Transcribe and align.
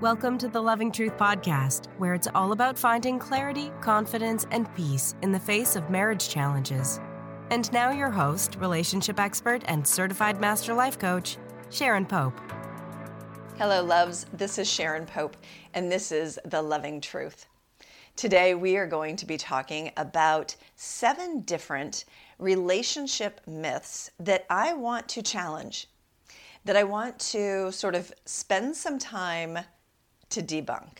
Welcome 0.00 0.38
to 0.38 0.48
the 0.48 0.62
Loving 0.62 0.92
Truth 0.92 1.16
Podcast, 1.16 1.88
where 1.98 2.14
it's 2.14 2.28
all 2.32 2.52
about 2.52 2.78
finding 2.78 3.18
clarity, 3.18 3.72
confidence, 3.80 4.46
and 4.52 4.72
peace 4.76 5.16
in 5.22 5.32
the 5.32 5.40
face 5.40 5.74
of 5.74 5.90
marriage 5.90 6.28
challenges. 6.28 7.00
And 7.50 7.70
now, 7.72 7.90
your 7.90 8.12
host, 8.12 8.54
relationship 8.60 9.18
expert, 9.18 9.64
and 9.66 9.84
certified 9.84 10.40
master 10.40 10.72
life 10.72 11.00
coach, 11.00 11.36
Sharon 11.70 12.06
Pope. 12.06 12.40
Hello, 13.58 13.82
loves. 13.82 14.26
This 14.32 14.56
is 14.58 14.70
Sharon 14.70 15.04
Pope, 15.04 15.36
and 15.74 15.90
this 15.90 16.12
is 16.12 16.38
The 16.44 16.62
Loving 16.62 17.00
Truth. 17.00 17.46
Today, 18.14 18.54
we 18.54 18.76
are 18.76 18.86
going 18.86 19.16
to 19.16 19.26
be 19.26 19.36
talking 19.36 19.90
about 19.96 20.54
seven 20.76 21.40
different 21.40 22.04
relationship 22.38 23.40
myths 23.48 24.12
that 24.20 24.46
I 24.48 24.74
want 24.74 25.08
to 25.08 25.22
challenge, 25.22 25.88
that 26.64 26.76
I 26.76 26.84
want 26.84 27.18
to 27.32 27.72
sort 27.72 27.96
of 27.96 28.12
spend 28.26 28.76
some 28.76 29.00
time 29.00 29.58
to 30.30 30.42
debunk. 30.42 30.98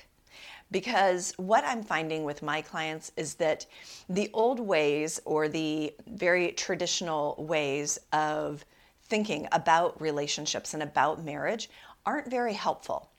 Because 0.71 1.33
what 1.39 1.65
I'm 1.65 1.83
finding 1.83 2.25
with 2.25 2.43
my 2.43 2.61
clients 2.61 3.11
is 3.17 3.35
that 3.37 3.65
the 4.09 4.31
old 4.35 4.61
ways 4.61 5.21
or 5.25 5.49
the 5.49 5.95
very 6.07 6.53
traditional 6.53 7.35
ways 7.39 7.99
of 8.13 8.65
thinking 9.05 9.49
about 9.53 10.01
relationships 10.01 10.75
and 10.75 10.83
about 10.83 11.25
marriage 11.25 11.71
aren't 12.05 12.31
very 12.31 12.53
helpful. 12.53 13.11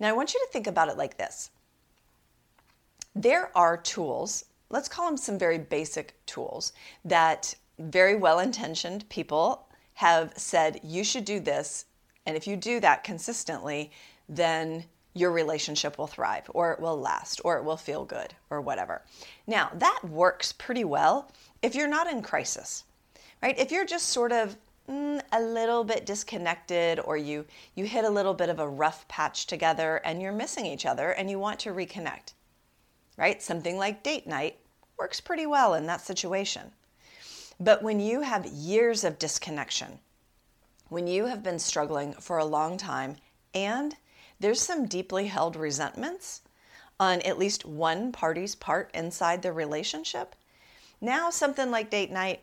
Now, 0.00 0.08
I 0.08 0.12
want 0.12 0.32
you 0.32 0.40
to 0.40 0.52
think 0.52 0.66
about 0.66 0.88
it 0.88 0.96
like 0.96 1.18
this 1.18 1.50
there 3.14 3.50
are 3.56 3.76
tools, 3.76 4.44
let's 4.70 4.88
call 4.88 5.06
them 5.06 5.16
some 5.16 5.38
very 5.38 5.58
basic 5.58 6.14
tools, 6.26 6.72
that 7.04 7.54
very 7.78 8.14
well 8.14 8.38
intentioned 8.38 9.08
people 9.08 9.66
have 9.94 10.32
said 10.36 10.80
you 10.84 11.02
should 11.02 11.24
do 11.24 11.40
this. 11.40 11.86
And 12.26 12.36
if 12.36 12.46
you 12.46 12.56
do 12.56 12.78
that 12.80 13.02
consistently, 13.02 13.90
then 14.28 14.84
your 15.14 15.32
relationship 15.32 15.98
will 15.98 16.06
thrive 16.06 16.50
or 16.54 16.72
it 16.72 16.80
will 16.80 16.98
last 16.98 17.40
or 17.44 17.56
it 17.58 17.64
will 17.64 17.76
feel 17.76 18.04
good 18.04 18.34
or 18.50 18.60
whatever. 18.60 19.02
Now, 19.46 19.70
that 19.74 20.00
works 20.04 20.52
pretty 20.52 20.84
well 20.84 21.30
if 21.62 21.74
you're 21.74 21.88
not 21.88 22.06
in 22.06 22.22
crisis, 22.22 22.84
right? 23.42 23.58
If 23.58 23.72
you're 23.72 23.86
just 23.86 24.10
sort 24.10 24.32
of 24.32 24.56
mm, 24.88 25.20
a 25.32 25.40
little 25.40 25.84
bit 25.84 26.06
disconnected 26.06 27.00
or 27.00 27.16
you 27.16 27.44
you 27.74 27.84
hit 27.84 28.04
a 28.04 28.10
little 28.10 28.34
bit 28.34 28.48
of 28.48 28.58
a 28.58 28.68
rough 28.68 29.06
patch 29.08 29.46
together 29.46 30.00
and 30.04 30.22
you're 30.22 30.32
missing 30.32 30.66
each 30.66 30.86
other 30.86 31.10
and 31.10 31.30
you 31.30 31.38
want 31.38 31.58
to 31.60 31.70
reconnect. 31.70 32.34
Right? 33.16 33.42
Something 33.42 33.76
like 33.76 34.02
date 34.02 34.26
night 34.26 34.58
works 34.98 35.20
pretty 35.20 35.46
well 35.46 35.74
in 35.74 35.86
that 35.86 36.00
situation. 36.00 36.72
But 37.60 37.82
when 37.82 37.98
you 37.98 38.20
have 38.20 38.46
years 38.46 39.02
of 39.02 39.18
disconnection, 39.18 39.98
when 40.88 41.06
you 41.06 41.26
have 41.26 41.42
been 41.42 41.58
struggling 41.58 42.12
for 42.14 42.38
a 42.38 42.44
long 42.44 42.76
time 42.76 43.16
and 43.52 43.96
there's 44.40 44.60
some 44.60 44.86
deeply 44.86 45.26
held 45.26 45.56
resentments 45.56 46.42
on 47.00 47.20
at 47.22 47.38
least 47.38 47.64
one 47.64 48.12
party's 48.12 48.54
part 48.54 48.90
inside 48.94 49.42
the 49.42 49.52
relationship. 49.52 50.34
Now, 51.00 51.30
something 51.30 51.70
like 51.70 51.90
date 51.90 52.10
night, 52.10 52.40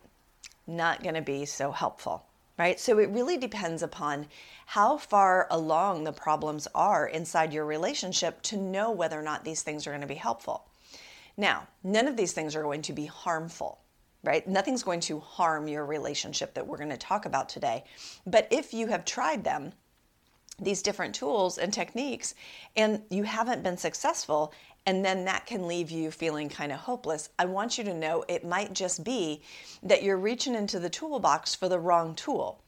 not 0.67 1.03
going 1.03 1.15
to 1.15 1.21
be 1.21 1.45
so 1.45 1.71
helpful, 1.71 2.25
right? 2.57 2.79
So 2.79 2.99
it 2.99 3.09
really 3.09 3.37
depends 3.37 3.83
upon 3.83 4.27
how 4.65 4.97
far 4.97 5.47
along 5.51 6.03
the 6.03 6.13
problems 6.13 6.67
are 6.73 7.07
inside 7.07 7.53
your 7.53 7.65
relationship 7.65 8.41
to 8.43 8.57
know 8.57 8.91
whether 8.91 9.19
or 9.19 9.23
not 9.23 9.43
these 9.43 9.61
things 9.61 9.85
are 9.85 9.91
going 9.91 10.01
to 10.01 10.07
be 10.07 10.15
helpful. 10.15 10.65
Now, 11.37 11.67
none 11.83 12.07
of 12.07 12.15
these 12.15 12.31
things 12.31 12.55
are 12.55 12.63
going 12.63 12.81
to 12.83 12.93
be 12.93 13.05
harmful, 13.05 13.79
right? 14.23 14.47
Nothing's 14.47 14.83
going 14.83 15.01
to 15.01 15.19
harm 15.19 15.67
your 15.67 15.85
relationship 15.85 16.53
that 16.53 16.65
we're 16.65 16.77
going 16.77 16.89
to 16.89 16.97
talk 16.97 17.25
about 17.25 17.49
today. 17.49 17.83
But 18.25 18.47
if 18.51 18.73
you 18.73 18.87
have 18.87 19.03
tried 19.03 19.43
them, 19.43 19.73
these 20.59 20.81
different 20.81 21.13
tools 21.13 21.57
and 21.57 21.73
techniques 21.73 22.33
and 22.77 23.01
you 23.09 23.23
haven't 23.23 23.63
been 23.63 23.77
successful 23.77 24.53
and 24.85 25.03
then 25.03 25.25
that 25.25 25.45
can 25.45 25.67
leave 25.67 25.89
you 25.89 26.11
feeling 26.11 26.47
kind 26.47 26.71
of 26.71 26.79
hopeless. 26.79 27.29
I 27.39 27.45
want 27.45 27.77
you 27.77 27.83
to 27.85 27.93
know 27.93 28.23
it 28.27 28.45
might 28.45 28.73
just 28.73 29.03
be 29.03 29.41
that 29.83 30.03
you're 30.03 30.17
reaching 30.17 30.55
into 30.55 30.79
the 30.79 30.89
toolbox 30.89 31.55
for 31.55 31.67
the 31.67 31.79
wrong 31.79 32.15
tool. 32.15 32.61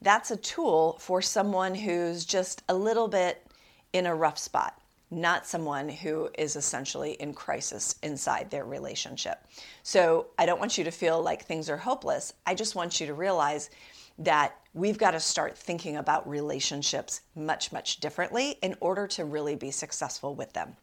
That's 0.00 0.30
a 0.30 0.36
tool 0.36 0.98
for 1.00 1.20
someone 1.20 1.74
who's 1.74 2.24
just 2.24 2.62
a 2.68 2.74
little 2.74 3.08
bit 3.08 3.44
in 3.92 4.06
a 4.06 4.14
rough 4.14 4.38
spot, 4.38 4.80
not 5.10 5.46
someone 5.46 5.88
who 5.88 6.28
is 6.38 6.54
essentially 6.54 7.12
in 7.14 7.32
crisis 7.34 7.96
inside 8.02 8.50
their 8.50 8.64
relationship. 8.64 9.44
So 9.82 10.28
I 10.38 10.46
don't 10.46 10.60
want 10.60 10.78
you 10.78 10.84
to 10.84 10.90
feel 10.90 11.20
like 11.22 11.44
things 11.44 11.68
are 11.68 11.78
hopeless. 11.78 12.32
I 12.46 12.54
just 12.54 12.74
want 12.74 13.00
you 13.00 13.06
to 13.06 13.14
realize 13.14 13.70
that 14.18 14.56
we've 14.72 14.98
got 14.98 15.12
to 15.12 15.20
start 15.20 15.56
thinking 15.56 15.96
about 15.96 16.28
relationships 16.28 17.22
much, 17.34 17.72
much 17.72 17.98
differently 17.98 18.58
in 18.62 18.76
order 18.80 19.06
to 19.06 19.24
really 19.24 19.56
be 19.56 19.70
successful 19.70 20.34
with 20.34 20.52
them. 20.52 20.76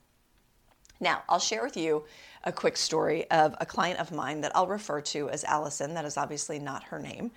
Now, 0.99 1.23
I'll 1.27 1.39
share 1.39 1.63
with 1.63 1.75
you 1.75 2.05
a 2.43 2.51
quick 2.51 2.77
story 2.77 3.29
of 3.29 3.55
a 3.59 3.65
client 3.65 3.99
of 3.99 4.11
mine 4.11 4.41
that 4.41 4.55
I'll 4.55 4.67
refer 4.67 5.01
to 5.01 5.29
as 5.29 5.43
Allison. 5.43 5.93
That 5.93 6.05
is 6.05 6.17
obviously 6.17 6.59
not 6.59 6.83
her 6.83 6.99
name. 6.99 7.31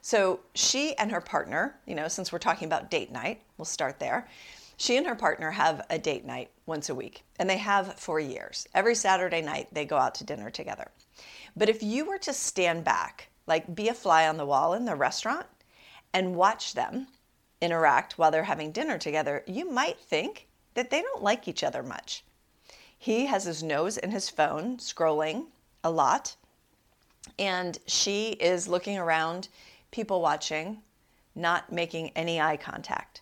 So, 0.00 0.40
she 0.54 0.96
and 0.96 1.12
her 1.12 1.20
partner, 1.20 1.78
you 1.86 1.94
know, 1.94 2.08
since 2.08 2.32
we're 2.32 2.38
talking 2.38 2.66
about 2.66 2.90
date 2.90 3.12
night, 3.12 3.42
we'll 3.56 3.64
start 3.64 4.00
there. 4.00 4.28
She 4.76 4.96
and 4.96 5.06
her 5.06 5.14
partner 5.14 5.50
have 5.50 5.86
a 5.90 5.98
date 5.98 6.24
night 6.24 6.50
once 6.66 6.88
a 6.88 6.94
week, 6.94 7.22
and 7.38 7.48
they 7.48 7.58
have 7.58 7.94
for 8.00 8.18
years. 8.18 8.66
Every 8.74 8.96
Saturday 8.96 9.40
night, 9.40 9.68
they 9.72 9.84
go 9.84 9.96
out 9.96 10.14
to 10.16 10.24
dinner 10.24 10.50
together. 10.50 10.90
But 11.54 11.68
if 11.68 11.82
you 11.82 12.04
were 12.04 12.18
to 12.18 12.32
stand 12.32 12.82
back 12.82 13.28
like 13.52 13.74
be 13.74 13.88
a 13.88 13.94
fly 13.94 14.26
on 14.26 14.38
the 14.38 14.46
wall 14.46 14.72
in 14.72 14.86
the 14.86 14.96
restaurant 14.96 15.46
and 16.14 16.34
watch 16.34 16.72
them 16.72 17.06
interact 17.60 18.16
while 18.16 18.30
they're 18.30 18.44
having 18.44 18.72
dinner 18.72 18.96
together, 18.96 19.44
you 19.46 19.70
might 19.70 20.00
think 20.00 20.48
that 20.72 20.88
they 20.88 21.02
don't 21.02 21.22
like 21.22 21.46
each 21.46 21.62
other 21.62 21.82
much. 21.82 22.24
He 22.96 23.26
has 23.26 23.44
his 23.44 23.62
nose 23.62 23.98
in 23.98 24.10
his 24.10 24.30
phone, 24.30 24.78
scrolling 24.78 25.48
a 25.84 25.90
lot, 25.90 26.34
and 27.38 27.76
she 27.86 28.30
is 28.40 28.68
looking 28.68 28.96
around, 28.96 29.48
people 29.90 30.22
watching, 30.22 30.80
not 31.34 31.70
making 31.70 32.08
any 32.16 32.40
eye 32.40 32.56
contact. 32.56 33.20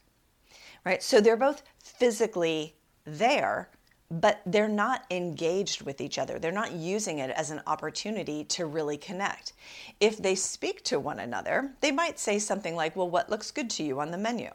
Right? 0.84 1.02
So 1.02 1.20
they're 1.20 1.36
both 1.36 1.64
physically 1.82 2.76
there, 3.04 3.68
but 4.10 4.40
they're 4.44 4.68
not 4.68 5.04
engaged 5.10 5.82
with 5.82 6.00
each 6.00 6.18
other. 6.18 6.38
They're 6.38 6.50
not 6.50 6.72
using 6.72 7.20
it 7.20 7.30
as 7.30 7.50
an 7.50 7.62
opportunity 7.66 8.44
to 8.44 8.66
really 8.66 8.96
connect. 8.96 9.52
If 10.00 10.18
they 10.18 10.34
speak 10.34 10.82
to 10.84 10.98
one 10.98 11.20
another, 11.20 11.72
they 11.80 11.92
might 11.92 12.18
say 12.18 12.38
something 12.38 12.74
like, 12.74 12.96
Well, 12.96 13.08
what 13.08 13.30
looks 13.30 13.50
good 13.50 13.70
to 13.70 13.84
you 13.84 14.00
on 14.00 14.10
the 14.10 14.18
menu? 14.18 14.50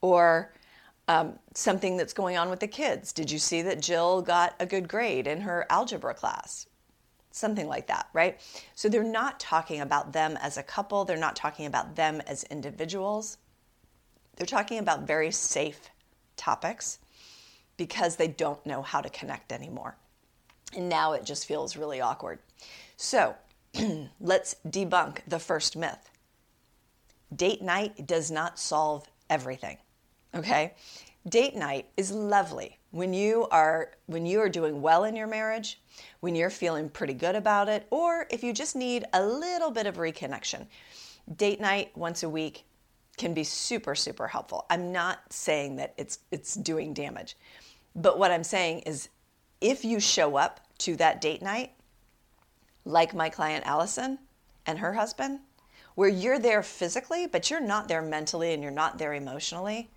Or 0.00 0.52
um, 1.08 1.38
something 1.54 1.96
that's 1.96 2.12
going 2.12 2.36
on 2.36 2.48
with 2.48 2.60
the 2.60 2.68
kids. 2.68 3.12
Did 3.12 3.30
you 3.30 3.40
see 3.40 3.62
that 3.62 3.82
Jill 3.82 4.22
got 4.22 4.54
a 4.60 4.66
good 4.66 4.88
grade 4.88 5.26
in 5.26 5.40
her 5.40 5.66
algebra 5.68 6.14
class? 6.14 6.66
Something 7.32 7.66
like 7.66 7.88
that, 7.88 8.08
right? 8.12 8.40
So 8.76 8.88
they're 8.88 9.02
not 9.02 9.40
talking 9.40 9.80
about 9.80 10.12
them 10.12 10.38
as 10.40 10.56
a 10.56 10.62
couple, 10.62 11.04
they're 11.04 11.16
not 11.16 11.34
talking 11.34 11.66
about 11.66 11.96
them 11.96 12.20
as 12.26 12.44
individuals. 12.44 13.38
They're 14.36 14.46
talking 14.46 14.78
about 14.78 15.06
very 15.06 15.32
safe 15.32 15.90
topics 16.36 17.00
because 17.80 18.16
they 18.16 18.28
don't 18.28 18.66
know 18.66 18.82
how 18.82 19.00
to 19.00 19.08
connect 19.08 19.52
anymore. 19.52 19.96
And 20.76 20.86
now 20.90 21.14
it 21.14 21.24
just 21.24 21.46
feels 21.46 21.78
really 21.78 22.02
awkward. 22.02 22.38
So 22.98 23.34
let's 24.20 24.56
debunk 24.68 25.20
the 25.26 25.38
first 25.38 25.78
myth. 25.78 26.10
Date 27.34 27.62
night 27.62 28.06
does 28.06 28.30
not 28.30 28.58
solve 28.58 29.08
everything. 29.30 29.78
Okay? 30.34 30.74
Date 31.26 31.56
night 31.56 31.86
is 31.96 32.10
lovely 32.10 32.78
when 32.90 33.14
you 33.14 33.48
are 33.50 33.92
when 34.04 34.26
you 34.26 34.40
are 34.40 34.50
doing 34.50 34.82
well 34.82 35.04
in 35.04 35.16
your 35.16 35.26
marriage, 35.26 35.80
when 36.20 36.34
you're 36.34 36.50
feeling 36.50 36.90
pretty 36.90 37.14
good 37.14 37.34
about 37.34 37.70
it, 37.70 37.86
or 37.88 38.26
if 38.30 38.44
you 38.44 38.52
just 38.52 38.76
need 38.76 39.06
a 39.14 39.24
little 39.24 39.70
bit 39.70 39.86
of 39.86 39.96
reconnection. 39.96 40.66
Date 41.34 41.62
night 41.62 41.96
once 41.96 42.24
a 42.24 42.28
week 42.28 42.64
can 43.16 43.32
be 43.32 43.44
super 43.44 43.94
super 43.94 44.28
helpful. 44.28 44.66
I'm 44.68 44.92
not 44.92 45.20
saying 45.32 45.76
that 45.76 45.94
it's 45.96 46.18
it's 46.30 46.54
doing 46.54 46.92
damage. 46.92 47.36
But 47.94 48.18
what 48.18 48.30
I'm 48.30 48.44
saying 48.44 48.80
is 48.80 49.08
if 49.60 49.84
you 49.84 50.00
show 50.00 50.36
up 50.36 50.60
to 50.78 50.96
that 50.96 51.20
date 51.20 51.42
night, 51.42 51.72
like 52.84 53.14
my 53.14 53.28
client 53.28 53.66
Allison 53.66 54.18
and 54.66 54.78
her 54.78 54.94
husband, 54.94 55.40
where 55.94 56.08
you're 56.08 56.38
there 56.38 56.62
physically, 56.62 57.26
but 57.26 57.50
you're 57.50 57.60
not 57.60 57.88
there 57.88 58.02
mentally 58.02 58.54
and 58.54 58.62
you're 58.62 58.72
not 58.72 58.98
there 58.98 59.14
emotionally, 59.14 59.90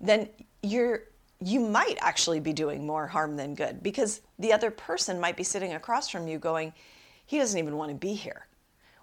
then 0.00 0.28
you're 0.62 1.04
you 1.40 1.60
might 1.60 1.98
actually 2.00 2.40
be 2.40 2.52
doing 2.52 2.86
more 2.86 3.06
harm 3.06 3.36
than 3.36 3.54
good 3.54 3.82
because 3.82 4.22
the 4.38 4.52
other 4.52 4.70
person 4.70 5.20
might 5.20 5.36
be 5.36 5.42
sitting 5.42 5.74
across 5.74 6.08
from 6.08 6.26
you 6.26 6.38
going, 6.38 6.72
he 7.26 7.38
doesn't 7.38 7.58
even 7.58 7.76
want 7.76 7.90
to 7.90 7.94
be 7.94 8.14
here. 8.14 8.46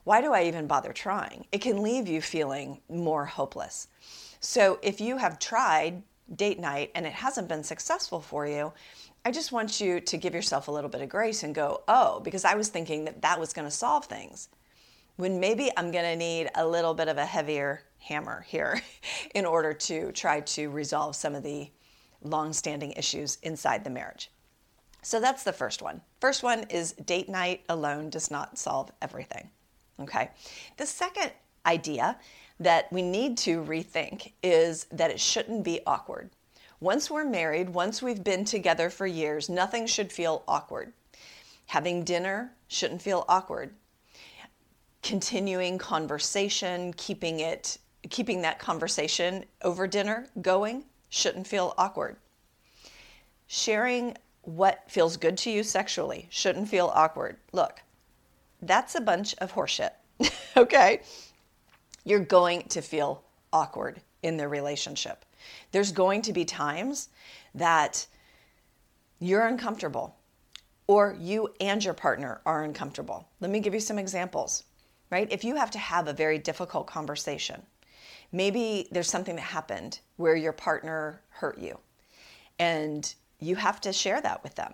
Why 0.03 0.19
do 0.19 0.33
I 0.33 0.45
even 0.45 0.65
bother 0.67 0.93
trying? 0.93 1.45
It 1.51 1.61
can 1.61 1.83
leave 1.83 2.07
you 2.07 2.21
feeling 2.21 2.81
more 2.89 3.25
hopeless. 3.25 3.87
So 4.39 4.79
if 4.81 4.99
you 4.99 5.17
have 5.17 5.37
tried 5.37 6.01
date 6.35 6.59
night 6.59 6.91
and 6.95 7.05
it 7.05 7.13
hasn't 7.13 7.47
been 7.47 7.63
successful 7.63 8.21
for 8.21 8.45
you, 8.47 8.73
I 9.25 9.31
just 9.31 9.51
want 9.51 9.79
you 9.79 9.99
to 10.01 10.17
give 10.17 10.33
yourself 10.33 10.67
a 10.67 10.71
little 10.71 10.89
bit 10.89 11.01
of 11.01 11.09
grace 11.09 11.43
and 11.43 11.55
go, 11.55 11.83
oh, 11.87 12.19
because 12.19 12.43
I 12.45 12.55
was 12.55 12.69
thinking 12.69 13.05
that 13.05 13.21
that 13.21 13.39
was 13.39 13.53
going 13.53 13.67
to 13.67 13.71
solve 13.71 14.05
things. 14.05 14.49
When 15.15 15.39
maybe 15.39 15.69
I'm 15.77 15.91
going 15.91 16.05
to 16.05 16.15
need 16.15 16.49
a 16.55 16.65
little 16.65 16.93
bit 16.93 17.07
of 17.07 17.17
a 17.17 17.25
heavier 17.25 17.83
hammer 17.99 18.41
here 18.41 18.81
in 19.35 19.45
order 19.45 19.73
to 19.73 20.11
try 20.11 20.41
to 20.41 20.69
resolve 20.69 21.15
some 21.15 21.35
of 21.35 21.43
the 21.43 21.71
long-standing 22.21 22.93
issues 22.93 23.37
inside 23.43 23.83
the 23.83 23.89
marriage. 23.89 24.31
So 25.03 25.19
that's 25.19 25.43
the 25.43 25.53
first 25.53 25.81
one. 25.81 26.01
First 26.19 26.43
one 26.43 26.63
is 26.69 26.93
date 26.93 27.29
night 27.29 27.63
alone 27.69 28.09
does 28.09 28.31
not 28.31 28.57
solve 28.57 28.91
everything. 29.01 29.49
Okay. 29.99 30.31
The 30.77 30.85
second 30.85 31.31
idea 31.65 32.17
that 32.59 32.91
we 32.91 33.01
need 33.01 33.37
to 33.39 33.63
rethink 33.63 34.31
is 34.41 34.85
that 34.91 35.11
it 35.11 35.19
shouldn't 35.19 35.63
be 35.63 35.81
awkward. 35.85 36.29
Once 36.79 37.09
we're 37.09 37.23
married, 37.23 37.69
once 37.69 38.01
we've 38.01 38.23
been 38.23 38.45
together 38.45 38.89
for 38.89 39.07
years, 39.07 39.49
nothing 39.49 39.87
should 39.87 40.11
feel 40.11 40.43
awkward. 40.47 40.91
Having 41.67 42.03
dinner 42.03 42.51
shouldn't 42.67 43.01
feel 43.01 43.25
awkward. 43.27 43.73
Continuing 45.01 45.77
conversation, 45.77 46.93
keeping 46.93 47.39
it 47.39 47.77
keeping 48.09 48.41
that 48.41 48.59
conversation 48.59 49.45
over 49.61 49.87
dinner 49.87 50.27
going 50.41 50.83
shouldn't 51.09 51.47
feel 51.47 51.73
awkward. 51.77 52.17
Sharing 53.47 54.17
what 54.41 54.83
feels 54.89 55.17
good 55.17 55.37
to 55.39 55.51
you 55.51 55.63
sexually 55.63 56.27
shouldn't 56.29 56.67
feel 56.67 56.91
awkward. 56.93 57.37
Look, 57.51 57.81
that's 58.61 58.95
a 58.95 59.01
bunch 59.01 59.35
of 59.37 59.53
horseshit. 59.53 59.91
okay? 60.57 61.01
You're 62.03 62.19
going 62.19 62.63
to 62.69 62.81
feel 62.81 63.23
awkward 63.51 64.01
in 64.21 64.37
the 64.37 64.47
relationship. 64.47 65.25
There's 65.71 65.91
going 65.91 66.21
to 66.23 66.33
be 66.33 66.45
times 66.45 67.09
that 67.55 68.07
you're 69.19 69.45
uncomfortable 69.45 70.15
or 70.87 71.15
you 71.19 71.49
and 71.61 71.83
your 71.83 71.93
partner 71.93 72.41
are 72.45 72.63
uncomfortable. 72.63 73.27
Let 73.39 73.51
me 73.51 73.59
give 73.59 73.73
you 73.73 73.79
some 73.79 73.99
examples, 73.99 74.63
right? 75.09 75.31
If 75.31 75.43
you 75.43 75.55
have 75.55 75.71
to 75.71 75.79
have 75.79 76.07
a 76.07 76.13
very 76.13 76.37
difficult 76.37 76.87
conversation, 76.87 77.61
maybe 78.31 78.87
there's 78.91 79.09
something 79.09 79.35
that 79.35 79.41
happened 79.41 79.99
where 80.17 80.35
your 80.35 80.53
partner 80.53 81.21
hurt 81.29 81.57
you 81.57 81.79
and 82.59 83.13
you 83.39 83.55
have 83.55 83.79
to 83.81 83.93
share 83.93 84.21
that 84.21 84.43
with 84.43 84.55
them 84.55 84.73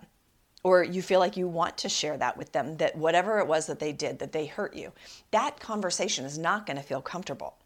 or 0.62 0.82
you 0.82 1.00
feel 1.00 1.20
like 1.20 1.36
you 1.36 1.48
want 1.48 1.78
to 1.78 1.88
share 1.88 2.16
that 2.16 2.36
with 2.36 2.52
them 2.52 2.76
that 2.76 2.96
whatever 2.96 3.38
it 3.38 3.46
was 3.46 3.66
that 3.66 3.78
they 3.78 3.92
did 3.92 4.18
that 4.18 4.32
they 4.32 4.46
hurt 4.46 4.74
you 4.74 4.92
that 5.30 5.58
conversation 5.60 6.24
is 6.24 6.38
not 6.38 6.66
going 6.66 6.76
to 6.76 6.82
feel 6.82 7.00
comfortable 7.00 7.56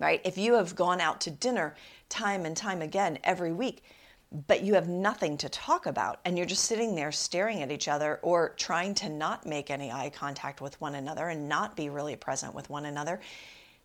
right? 0.00 0.20
If 0.24 0.38
you 0.38 0.54
have 0.54 0.74
gone 0.74 1.00
out 1.00 1.20
to 1.22 1.30
dinner 1.30 1.76
time 2.08 2.44
and 2.44 2.56
time 2.56 2.82
again 2.82 3.18
every 3.24 3.52
week 3.52 3.84
but 4.46 4.62
you 4.62 4.74
have 4.74 4.88
nothing 4.88 5.36
to 5.36 5.48
talk 5.50 5.84
about 5.84 6.18
and 6.24 6.38
you're 6.38 6.46
just 6.46 6.64
sitting 6.64 6.94
there 6.94 7.12
staring 7.12 7.62
at 7.62 7.70
each 7.70 7.86
other 7.86 8.18
or 8.22 8.54
trying 8.56 8.94
to 8.94 9.08
not 9.10 9.44
make 9.44 9.70
any 9.70 9.92
eye 9.92 10.10
contact 10.10 10.60
with 10.60 10.80
one 10.80 10.94
another 10.94 11.28
and 11.28 11.48
not 11.48 11.76
be 11.76 11.90
really 11.90 12.16
present 12.16 12.54
with 12.54 12.70
one 12.70 12.86
another 12.86 13.20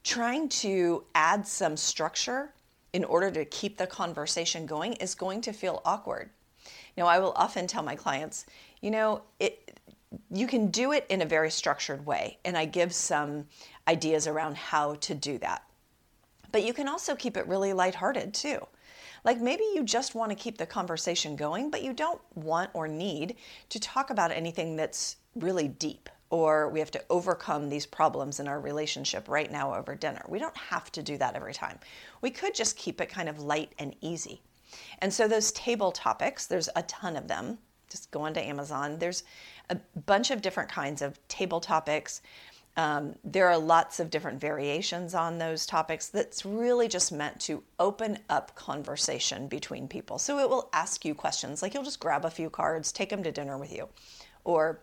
trying 0.03 0.47
to 0.47 1.03
add 1.15 1.45
some 1.45 1.75
structure 1.75 2.53
in 2.93 3.03
order 3.03 3.29
to 3.29 3.43
keep 3.43 3.77
the 3.77 3.85
conversation 3.85 4.65
going 4.65 4.93
is 4.93 5.15
going 5.15 5.41
to 5.41 5.51
feel 5.51 5.81
awkward 5.83 6.29
now, 6.95 7.07
I 7.07 7.19
will 7.19 7.33
often 7.35 7.67
tell 7.67 7.83
my 7.83 7.95
clients, 7.95 8.45
you 8.81 8.91
know, 8.91 9.21
it, 9.39 9.79
you 10.31 10.47
can 10.47 10.67
do 10.67 10.91
it 10.91 11.05
in 11.09 11.21
a 11.21 11.25
very 11.25 11.51
structured 11.51 12.05
way, 12.05 12.37
and 12.45 12.57
I 12.57 12.65
give 12.65 12.93
some 12.93 13.45
ideas 13.87 14.27
around 14.27 14.57
how 14.57 14.95
to 14.95 15.15
do 15.15 15.37
that. 15.39 15.63
But 16.51 16.63
you 16.63 16.73
can 16.73 16.87
also 16.87 17.15
keep 17.15 17.37
it 17.37 17.47
really 17.47 17.73
lighthearted 17.73 18.33
too. 18.33 18.65
Like 19.23 19.41
maybe 19.41 19.63
you 19.73 19.83
just 19.83 20.15
want 20.15 20.31
to 20.31 20.35
keep 20.35 20.57
the 20.57 20.65
conversation 20.65 21.35
going, 21.35 21.69
but 21.69 21.83
you 21.83 21.91
don't 21.91 22.21
want 22.35 22.69
or 22.73 22.87
need 22.87 23.35
to 23.69 23.79
talk 23.79 24.09
about 24.09 24.31
anything 24.31 24.75
that's 24.75 25.17
really 25.35 25.67
deep 25.67 26.09
or 26.29 26.69
we 26.69 26.79
have 26.79 26.91
to 26.91 27.03
overcome 27.09 27.69
these 27.69 27.85
problems 27.85 28.39
in 28.39 28.47
our 28.47 28.59
relationship 28.59 29.29
right 29.29 29.51
now 29.51 29.73
over 29.73 29.95
dinner. 29.95 30.21
We 30.27 30.39
don't 30.39 30.57
have 30.57 30.91
to 30.93 31.01
do 31.01 31.17
that 31.17 31.35
every 31.35 31.53
time. 31.53 31.79
We 32.21 32.29
could 32.29 32.53
just 32.53 32.75
keep 32.75 32.99
it 32.99 33.07
kind 33.07 33.29
of 33.29 33.39
light 33.39 33.71
and 33.79 33.95
easy. 34.01 34.41
And 34.99 35.13
so 35.13 35.27
those 35.27 35.51
table 35.51 35.91
topics, 35.91 36.47
there's 36.47 36.69
a 36.75 36.83
ton 36.83 37.15
of 37.15 37.27
them. 37.27 37.57
Just 37.89 38.11
go 38.11 38.21
onto 38.21 38.39
Amazon. 38.39 38.99
There's 38.99 39.23
a 39.69 39.75
bunch 40.05 40.31
of 40.31 40.41
different 40.41 40.69
kinds 40.69 41.01
of 41.01 41.25
table 41.27 41.59
topics. 41.59 42.21
Um, 42.75 43.15
there 43.23 43.47
are 43.47 43.57
lots 43.57 43.99
of 43.99 44.11
different 44.11 44.39
variations 44.39 45.15
on 45.15 45.39
those 45.39 45.65
topics 45.65 46.09
that's 46.09 46.45
really 46.45 46.87
just 46.87 47.11
meant 47.11 47.39
to 47.41 47.63
open 47.79 48.19
up 48.29 48.53
conversation 48.55 49.47
between 49.47 49.87
people. 49.87 50.19
So 50.19 50.37
it 50.37 50.49
will 50.49 50.69
ask 50.73 51.03
you 51.03 51.15
questions 51.15 51.61
like 51.61 51.73
you'll 51.73 51.83
just 51.83 51.99
grab 51.99 52.23
a 52.23 52.29
few 52.29 52.51
cards, 52.51 52.91
take 52.91 53.09
them 53.09 53.23
to 53.23 53.31
dinner 53.31 53.57
with 53.57 53.73
you. 53.73 53.89
Or 54.43 54.79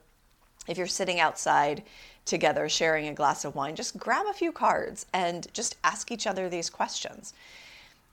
if 0.67 0.77
you're 0.77 0.87
sitting 0.87 1.21
outside 1.21 1.85
together 2.25 2.69
sharing 2.69 3.07
a 3.07 3.15
glass 3.15 3.45
of 3.45 3.55
wine, 3.55 3.77
just 3.77 3.97
grab 3.97 4.27
a 4.27 4.33
few 4.33 4.51
cards 4.51 5.07
and 5.13 5.47
just 5.53 5.77
ask 5.85 6.11
each 6.11 6.27
other 6.27 6.49
these 6.49 6.71
questions. 6.71 7.33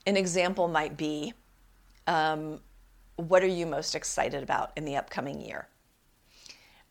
An 0.06 0.16
example 0.18 0.68
might 0.68 0.96
be 0.96 1.34
um, 2.12 2.60
what 3.16 3.42
are 3.42 3.48
you 3.48 3.66
most 3.66 3.96
excited 3.96 4.44
about 4.44 4.72
in 4.76 4.84
the 4.84 4.98
upcoming 4.98 5.40
year? 5.40 5.68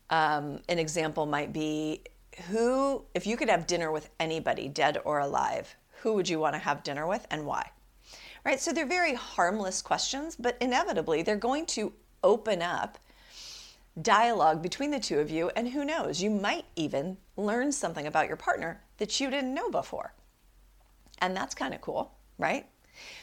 Um, 0.09 0.59
an 0.67 0.79
example 0.79 1.25
might 1.27 1.53
be 1.53 2.01
who, 2.49 3.05
if 3.13 3.27
you 3.27 3.37
could 3.37 3.49
have 3.49 3.67
dinner 3.67 3.91
with 3.91 4.09
anybody, 4.19 4.67
dead 4.67 4.97
or 5.05 5.19
alive, 5.19 5.75
who 6.01 6.13
would 6.13 6.27
you 6.27 6.39
want 6.39 6.55
to 6.55 6.59
have 6.59 6.81
dinner 6.83 7.05
with 7.05 7.27
and 7.29 7.45
why? 7.45 7.69
Right? 8.43 8.59
So 8.59 8.73
they're 8.73 8.87
very 8.87 9.13
harmless 9.13 9.83
questions, 9.83 10.35
but 10.35 10.57
inevitably 10.59 11.21
they're 11.21 11.35
going 11.35 11.67
to 11.67 11.93
open 12.23 12.63
up 12.63 12.97
dialogue 14.01 14.63
between 14.63 14.89
the 14.89 14.99
two 14.99 15.19
of 15.19 15.29
you. 15.29 15.51
And 15.55 15.69
who 15.69 15.85
knows, 15.85 16.21
you 16.21 16.31
might 16.31 16.65
even 16.75 17.17
learn 17.37 17.71
something 17.71 18.07
about 18.07 18.27
your 18.27 18.37
partner 18.37 18.81
that 18.97 19.19
you 19.19 19.29
didn't 19.29 19.53
know 19.53 19.69
before. 19.69 20.13
And 21.19 21.37
that's 21.37 21.53
kind 21.53 21.75
of 21.75 21.81
cool, 21.81 22.11
right? 22.39 22.65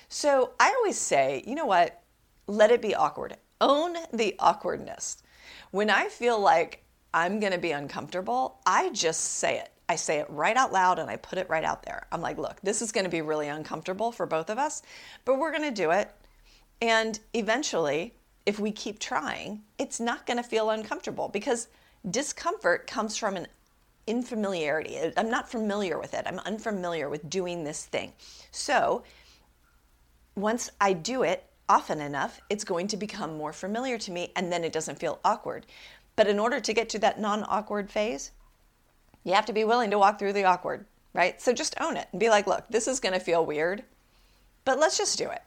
So 0.09 0.53
I 0.59 0.75
always 0.79 0.99
say, 0.99 1.43
you 1.47 1.55
know 1.55 1.67
what? 1.67 2.03
Let 2.47 2.71
it 2.71 2.81
be 2.81 2.95
awkward. 2.95 3.37
Own 3.61 3.97
the 4.13 4.35
awkwardness. 4.39 5.23
When 5.71 5.91
I 5.91 6.09
feel 6.09 6.41
like 6.41 6.85
I'm 7.13 7.41
going 7.41 7.53
to 7.53 7.59
be 7.59 7.73
uncomfortable, 7.73 8.59
I 8.67 8.91
just 8.91 9.21
say 9.21 9.59
it. 9.59 9.71
I 9.89 9.97
say 9.97 10.19
it 10.19 10.27
right 10.29 10.57
out 10.57 10.73
loud 10.73 10.99
and 10.99 11.11
I 11.11 11.17
put 11.17 11.39
it 11.39 11.49
right 11.49 11.65
out 11.65 11.83
there. 11.83 12.07
I'm 12.13 12.21
like, 12.21 12.39
look, 12.39 12.61
this 12.63 12.83
is 12.83 12.93
going 12.93 13.05
to 13.05 13.11
be 13.11 13.23
really 13.23 13.49
uncomfortable 13.49 14.13
for 14.13 14.27
both 14.27 14.51
of 14.51 14.59
us, 14.59 14.83
but 15.25 15.39
we're 15.39 15.51
going 15.51 15.63
to 15.63 15.71
do 15.71 15.91
it. 15.91 16.11
And 16.81 17.19
eventually, 17.35 18.15
if 18.45 18.59
we 18.59 18.71
keep 18.71 18.99
trying, 18.99 19.63
it's 19.79 19.99
not 19.99 20.27
going 20.27 20.37
to 20.37 20.43
feel 20.43 20.71
uncomfortable 20.71 21.29
because 21.29 21.69
discomfort 22.11 22.87
comes 22.87 23.17
from 23.17 23.37
an 23.37 23.47
unfamiliarity. 24.07 24.99
I'm 25.17 25.31
not 25.31 25.51
familiar 25.51 25.99
with 25.99 26.15
it. 26.15 26.25
I'm 26.27 26.39
unfamiliar 26.41 27.09
with 27.09 27.29
doing 27.29 27.65
this 27.65 27.87
thing. 27.87 28.13
So 28.51 29.03
once 30.39 30.71
I 30.81 30.93
do 30.93 31.23
it 31.25 31.45
often 31.69 32.01
enough, 32.01 32.41
it's 32.49 32.65
going 32.65 32.87
to 32.89 32.97
become 32.97 33.37
more 33.37 33.53
familiar 33.53 33.99
to 33.99 34.13
me 34.13 34.33
and 34.37 34.53
then 34.53 34.65
it 34.65 34.73
doesn't 34.73 34.99
feel 34.99 35.19
awkward. 35.25 35.67
But 36.17 36.29
in 36.29 36.39
order 36.39 36.61
to 36.61 36.73
get 36.73 36.89
to 36.91 36.99
that 37.01 37.21
non 37.21 37.45
awkward 37.49 37.91
phase, 37.91 38.31
you 39.25 39.35
have 39.35 39.47
to 39.47 39.53
be 39.53 39.65
willing 39.65 39.91
to 39.91 39.99
walk 39.99 40.19
through 40.19 40.33
the 40.33 40.45
awkward, 40.45 40.87
right? 41.13 41.41
So 41.41 41.53
just 41.53 41.75
own 41.81 41.97
it 41.97 42.09
and 42.13 42.21
be 42.21 42.31
like, 42.31 42.47
look, 42.47 42.65
this 42.71 42.89
is 42.89 43.01
going 43.01 43.13
to 43.13 43.21
feel 43.21 43.45
weird, 43.45 43.85
but 44.65 44.79
let's 44.79 44.97
just 44.97 45.19
do 45.19 45.29
it, 45.29 45.43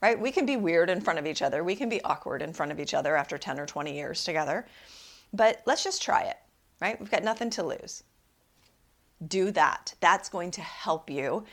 right? 0.00 0.18
We 0.18 0.32
can 0.32 0.46
be 0.46 0.56
weird 0.56 0.90
in 0.90 1.00
front 1.00 1.18
of 1.18 1.26
each 1.26 1.42
other. 1.42 1.62
We 1.62 1.76
can 1.76 1.88
be 1.88 2.02
awkward 2.02 2.42
in 2.42 2.52
front 2.52 2.72
of 2.72 2.80
each 2.80 2.94
other 2.94 3.16
after 3.16 3.38
10 3.38 3.60
or 3.60 3.66
20 3.66 3.94
years 3.94 4.24
together, 4.24 4.66
but 5.32 5.62
let's 5.66 5.84
just 5.84 6.02
try 6.02 6.22
it, 6.22 6.38
right? 6.80 6.98
We've 6.98 7.10
got 7.10 7.22
nothing 7.22 7.50
to 7.50 7.62
lose. 7.62 8.02
Do 9.26 9.50
that. 9.52 9.94
That's 10.00 10.28
going 10.28 10.50
to 10.52 10.62
help 10.62 11.08
you 11.08 11.44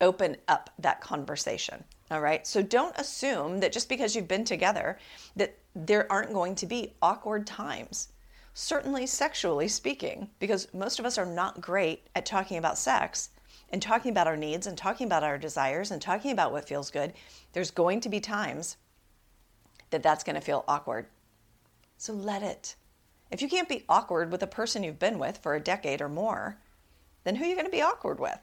open 0.00 0.36
up 0.48 0.70
that 0.78 1.00
conversation. 1.00 1.84
All 2.10 2.20
right. 2.20 2.44
So 2.46 2.60
don't 2.60 2.96
assume 2.98 3.60
that 3.60 3.72
just 3.72 3.88
because 3.88 4.16
you've 4.16 4.26
been 4.26 4.44
together 4.44 4.98
that 5.36 5.56
there 5.76 6.10
aren't 6.10 6.32
going 6.32 6.56
to 6.56 6.66
be 6.66 6.94
awkward 7.00 7.46
times. 7.46 8.08
Certainly 8.52 9.06
sexually 9.06 9.68
speaking, 9.68 10.28
because 10.40 10.72
most 10.74 10.98
of 10.98 11.04
us 11.04 11.18
are 11.18 11.26
not 11.26 11.60
great 11.60 12.08
at 12.16 12.26
talking 12.26 12.58
about 12.58 12.78
sex 12.78 13.30
and 13.70 13.80
talking 13.80 14.10
about 14.10 14.26
our 14.26 14.36
needs 14.36 14.66
and 14.66 14.76
talking 14.76 15.06
about 15.06 15.22
our 15.22 15.38
desires 15.38 15.92
and 15.92 16.02
talking 16.02 16.32
about 16.32 16.50
what 16.50 16.66
feels 16.66 16.90
good. 16.90 17.12
There's 17.52 17.70
going 17.70 18.00
to 18.00 18.08
be 18.08 18.18
times 18.18 18.76
that 19.90 20.02
that's 20.02 20.24
going 20.24 20.34
to 20.34 20.40
feel 20.40 20.64
awkward. 20.66 21.06
So 21.96 22.12
let 22.12 22.42
it. 22.42 22.74
If 23.30 23.40
you 23.40 23.48
can't 23.48 23.68
be 23.68 23.84
awkward 23.88 24.32
with 24.32 24.42
a 24.42 24.48
person 24.48 24.82
you've 24.82 24.98
been 24.98 25.20
with 25.20 25.38
for 25.38 25.54
a 25.54 25.60
decade 25.60 26.00
or 26.00 26.08
more, 26.08 26.58
then 27.22 27.36
who 27.36 27.44
are 27.44 27.48
you 27.48 27.54
going 27.54 27.66
to 27.66 27.70
be 27.70 27.82
awkward 27.82 28.18
with? 28.18 28.38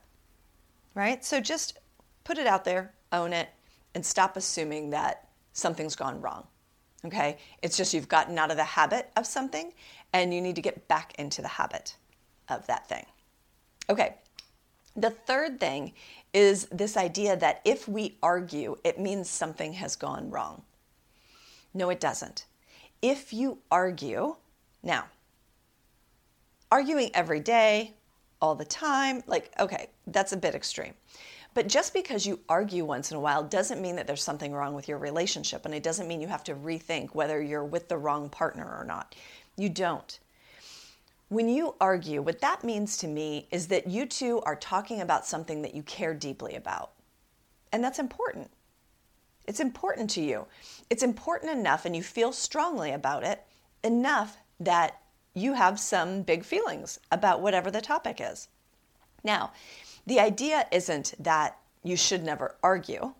Right? 0.96 1.26
So 1.26 1.42
just 1.42 1.80
put 2.24 2.38
it 2.38 2.48
out 2.48 2.64
there, 2.64 2.94
own 3.12 3.34
it, 3.34 3.50
and 3.96 4.06
stop 4.06 4.38
assuming 4.38 4.90
that 4.92 5.28
something's 5.54 5.96
gone 5.96 6.22
wrong. 6.22 6.46
Okay? 7.06 7.38
It's 7.62 7.78
just 7.78 7.94
you've 7.94 8.08
gotten 8.08 8.38
out 8.38 8.52
of 8.52 8.58
the 8.58 8.64
habit 8.64 9.10
of 9.16 9.26
something 9.26 9.74
and 10.14 10.34
you 10.34 10.42
need 10.42 10.56
to 10.56 10.62
get 10.62 10.88
back 10.88 11.14
into 11.20 11.42
the 11.42 11.48
habit 11.48 11.96
of 12.50 12.66
that 12.68 12.88
thing. 12.88 13.06
Okay. 13.90 14.16
The 14.96 15.12
third 15.12 15.60
thing 15.60 15.94
is 16.34 16.66
this 16.66 16.98
idea 16.98 17.38
that 17.38 17.62
if 17.66 17.88
we 17.88 18.18
argue, 18.24 18.78
it 18.84 19.00
means 19.00 19.30
something 19.30 19.74
has 19.74 19.96
gone 19.96 20.30
wrong. 20.32 20.64
No, 21.74 21.90
it 21.90 22.00
doesn't. 22.00 22.46
If 23.02 23.32
you 23.32 23.60
argue, 23.70 24.36
now, 24.82 25.06
arguing 26.72 27.12
every 27.14 27.40
day, 27.40 27.94
all 28.42 28.56
the 28.56 28.66
time, 28.66 29.24
like, 29.28 29.52
okay, 29.60 29.90
that's 30.08 30.32
a 30.32 30.38
bit 30.38 30.56
extreme. 30.56 30.94
But 31.58 31.70
just 31.70 31.92
because 31.92 32.28
you 32.28 32.40
argue 32.48 32.86
once 32.86 33.10
in 33.10 33.18
a 33.18 33.20
while 33.20 33.42
doesn't 33.42 33.82
mean 33.82 33.96
that 33.96 34.06
there's 34.06 34.22
something 34.22 34.54
wrong 34.54 34.76
with 34.76 34.88
your 34.88 35.00
relationship. 35.00 35.66
And 35.66 35.74
it 35.74 35.82
doesn't 35.82 36.08
mean 36.08 36.22
you 36.22 36.28
have 36.28 36.44
to 36.44 36.54
rethink 36.54 37.16
whether 37.16 37.42
you're 37.42 37.66
with 37.66 37.88
the 37.88 37.98
wrong 37.98 38.30
partner 38.30 38.78
or 38.78 38.84
not. 38.84 39.16
You 39.56 39.70
don't. 39.70 40.20
When 41.30 41.50
you 41.50 41.74
argue, 41.82 42.22
what 42.22 42.42
that 42.42 42.64
means 42.64 42.96
to 42.98 43.08
me 43.08 43.48
is 43.50 43.70
that 43.70 43.88
you 43.88 44.06
two 44.06 44.40
are 44.42 44.56
talking 44.56 45.02
about 45.02 45.26
something 45.26 45.64
that 45.64 45.74
you 45.74 45.82
care 45.82 46.14
deeply 46.14 46.54
about. 46.54 46.92
And 47.72 47.84
that's 47.84 47.98
important. 47.98 48.52
It's 49.48 49.60
important 49.60 50.12
to 50.12 50.22
you. 50.22 50.46
It's 50.92 51.02
important 51.02 51.54
enough, 51.54 51.86
and 51.86 51.96
you 51.96 52.04
feel 52.04 52.34
strongly 52.34 52.92
about 52.92 53.24
it 53.24 53.42
enough 53.84 54.38
that 54.60 55.02
you 55.34 55.54
have 55.54 55.80
some 55.80 56.22
big 56.22 56.46
feelings 56.46 57.00
about 57.12 57.42
whatever 57.42 57.72
the 57.72 57.82
topic 57.82 58.20
is. 58.22 58.48
Now, 59.24 59.54
the 60.08 60.20
idea 60.20 60.66
isn't 60.72 61.14
that 61.20 61.58
you 61.84 61.96
should 61.96 62.24
never 62.24 62.56
argue, 62.64 63.14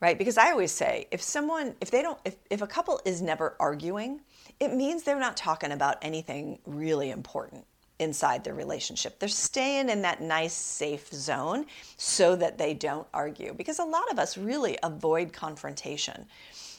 right? 0.00 0.16
Because 0.16 0.38
I 0.38 0.50
always 0.50 0.72
say 0.72 1.06
if 1.10 1.20
someone, 1.20 1.74
if 1.80 1.90
they 1.90 2.00
don't, 2.00 2.18
if, 2.24 2.36
if 2.48 2.62
a 2.62 2.66
couple 2.66 3.00
is 3.04 3.20
never 3.20 3.56
arguing, 3.60 4.20
it 4.60 4.72
means 4.72 5.02
they're 5.02 5.18
not 5.18 5.36
talking 5.36 5.72
about 5.72 5.98
anything 6.00 6.58
really 6.64 7.10
important 7.10 7.66
inside 7.98 8.44
their 8.44 8.54
relationship. 8.54 9.18
They're 9.18 9.28
staying 9.28 9.88
in 9.88 10.02
that 10.02 10.20
nice, 10.20 10.54
safe 10.54 11.08
zone 11.12 11.66
so 11.96 12.36
that 12.36 12.58
they 12.58 12.74
don't 12.74 13.06
argue. 13.12 13.52
Because 13.54 13.78
a 13.78 13.84
lot 13.84 14.10
of 14.10 14.18
us 14.18 14.38
really 14.38 14.78
avoid 14.82 15.32
confrontation. 15.32 16.26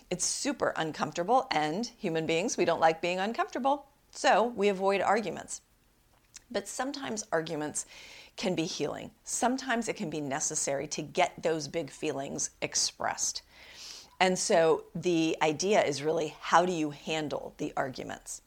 It's 0.09 0.25
super 0.25 0.73
uncomfortable, 0.75 1.47
and 1.51 1.85
human 1.97 2.25
beings, 2.25 2.57
we 2.57 2.65
don't 2.65 2.81
like 2.81 3.01
being 3.01 3.19
uncomfortable. 3.19 3.85
So 4.11 4.47
we 4.55 4.69
avoid 4.69 5.01
arguments. 5.01 5.61
But 6.51 6.67
sometimes 6.67 7.25
arguments 7.31 7.85
can 8.35 8.55
be 8.55 8.65
healing. 8.65 9.11
Sometimes 9.23 9.87
it 9.87 9.95
can 9.95 10.09
be 10.09 10.21
necessary 10.21 10.87
to 10.87 11.01
get 11.01 11.41
those 11.41 11.67
big 11.67 11.89
feelings 11.89 12.49
expressed. 12.61 13.41
And 14.19 14.37
so 14.37 14.85
the 14.95 15.37
idea 15.41 15.83
is 15.83 16.03
really 16.03 16.35
how 16.39 16.65
do 16.65 16.71
you 16.71 16.91
handle 16.91 17.53
the 17.57 17.73
arguments? 17.75 18.41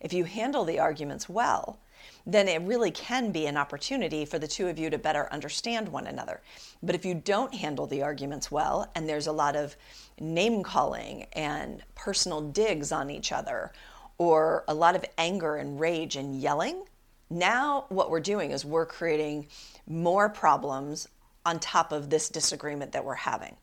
If 0.00 0.12
you 0.12 0.24
handle 0.24 0.64
the 0.64 0.80
arguments 0.80 1.28
well, 1.28 1.78
then 2.26 2.48
it 2.48 2.62
really 2.62 2.90
can 2.90 3.30
be 3.30 3.46
an 3.46 3.56
opportunity 3.56 4.24
for 4.24 4.38
the 4.38 4.48
two 4.48 4.68
of 4.68 4.78
you 4.78 4.90
to 4.90 4.98
better 4.98 5.32
understand 5.32 5.88
one 5.88 6.06
another. 6.06 6.40
But 6.82 6.94
if 6.94 7.04
you 7.04 7.14
don't 7.14 7.54
handle 7.54 7.86
the 7.86 8.02
arguments 8.02 8.50
well, 8.50 8.90
and 8.94 9.08
there's 9.08 9.28
a 9.28 9.32
lot 9.32 9.56
of 9.56 9.76
name 10.20 10.62
calling 10.62 11.26
and 11.32 11.82
personal 11.94 12.40
digs 12.40 12.92
on 12.92 13.10
each 13.10 13.32
other, 13.32 13.72
or 14.18 14.64
a 14.68 14.74
lot 14.74 14.96
of 14.96 15.04
anger 15.18 15.56
and 15.56 15.78
rage 15.80 16.16
and 16.16 16.40
yelling, 16.40 16.84
now 17.32 17.86
what 17.88 18.10
we're 18.10 18.20
doing 18.20 18.50
is 18.50 18.64
we're 18.64 18.86
creating 18.86 19.48
more 19.86 20.28
problems 20.28 21.08
on 21.44 21.58
top 21.58 21.92
of 21.92 22.10
this 22.10 22.28
disagreement 22.28 22.92
that 22.92 23.04
we're 23.04 23.14
having. 23.14 23.56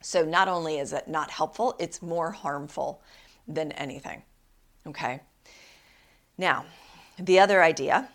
So 0.00 0.24
not 0.24 0.48
only 0.48 0.78
is 0.78 0.92
it 0.92 1.08
not 1.08 1.30
helpful, 1.30 1.74
it's 1.78 2.00
more 2.00 2.30
harmful 2.30 3.02
than 3.48 3.72
anything. 3.72 4.22
Okay. 4.86 5.20
Now, 6.38 6.64
the 7.18 7.40
other 7.40 7.62
idea 7.62 8.08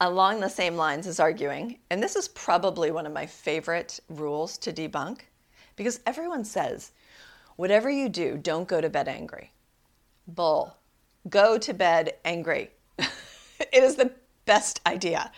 along 0.00 0.40
the 0.40 0.48
same 0.48 0.76
lines 0.76 1.06
as 1.06 1.20
arguing, 1.20 1.78
and 1.90 2.02
this 2.02 2.16
is 2.16 2.28
probably 2.28 2.90
one 2.90 3.06
of 3.06 3.12
my 3.12 3.26
favorite 3.26 4.00
rules 4.08 4.56
to 4.58 4.72
debunk 4.72 5.20
because 5.76 6.00
everyone 6.06 6.44
says, 6.44 6.92
whatever 7.56 7.90
you 7.90 8.08
do, 8.08 8.38
don't 8.38 8.66
go 8.66 8.80
to 8.80 8.88
bed 8.88 9.08
angry. 9.08 9.52
Bull. 10.26 10.74
Go 11.28 11.58
to 11.58 11.74
bed 11.74 12.14
angry. 12.24 12.70
it 13.72 13.82
is 13.82 13.96
the 13.96 14.10
best 14.46 14.80
idea 14.86 15.30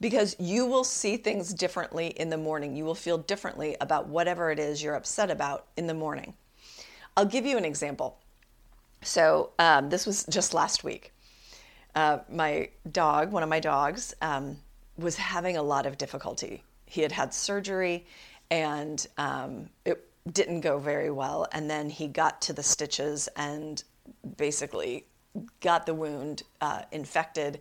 because 0.00 0.36
you 0.38 0.66
will 0.66 0.84
see 0.84 1.16
things 1.16 1.54
differently 1.54 2.08
in 2.08 2.28
the 2.28 2.36
morning. 2.36 2.76
You 2.76 2.84
will 2.84 2.94
feel 2.94 3.18
differently 3.18 3.76
about 3.80 4.08
whatever 4.08 4.50
it 4.50 4.58
is 4.58 4.82
you're 4.82 4.96
upset 4.96 5.30
about 5.30 5.66
in 5.76 5.86
the 5.86 5.94
morning. 5.94 6.34
I'll 7.16 7.24
give 7.24 7.46
you 7.46 7.56
an 7.56 7.64
example. 7.64 8.18
So, 9.02 9.50
um, 9.58 9.88
this 9.88 10.06
was 10.06 10.24
just 10.24 10.52
last 10.52 10.82
week. 10.82 11.12
Uh, 11.94 12.18
my 12.28 12.68
dog, 12.90 13.30
one 13.30 13.42
of 13.42 13.48
my 13.48 13.60
dogs, 13.60 14.14
um, 14.20 14.56
was 14.98 15.16
having 15.16 15.56
a 15.56 15.62
lot 15.62 15.86
of 15.86 15.96
difficulty. 15.96 16.64
He 16.86 17.02
had 17.02 17.12
had 17.12 17.32
surgery 17.32 18.04
and 18.50 19.06
um, 19.16 19.68
it 19.84 20.04
didn't 20.32 20.60
go 20.60 20.78
very 20.78 21.10
well. 21.10 21.46
And 21.52 21.70
then 21.70 21.88
he 21.88 22.08
got 22.08 22.42
to 22.42 22.52
the 22.52 22.62
stitches 22.62 23.28
and 23.36 23.82
basically 24.36 25.06
got 25.60 25.86
the 25.86 25.94
wound 25.94 26.42
uh, 26.60 26.82
infected 26.92 27.60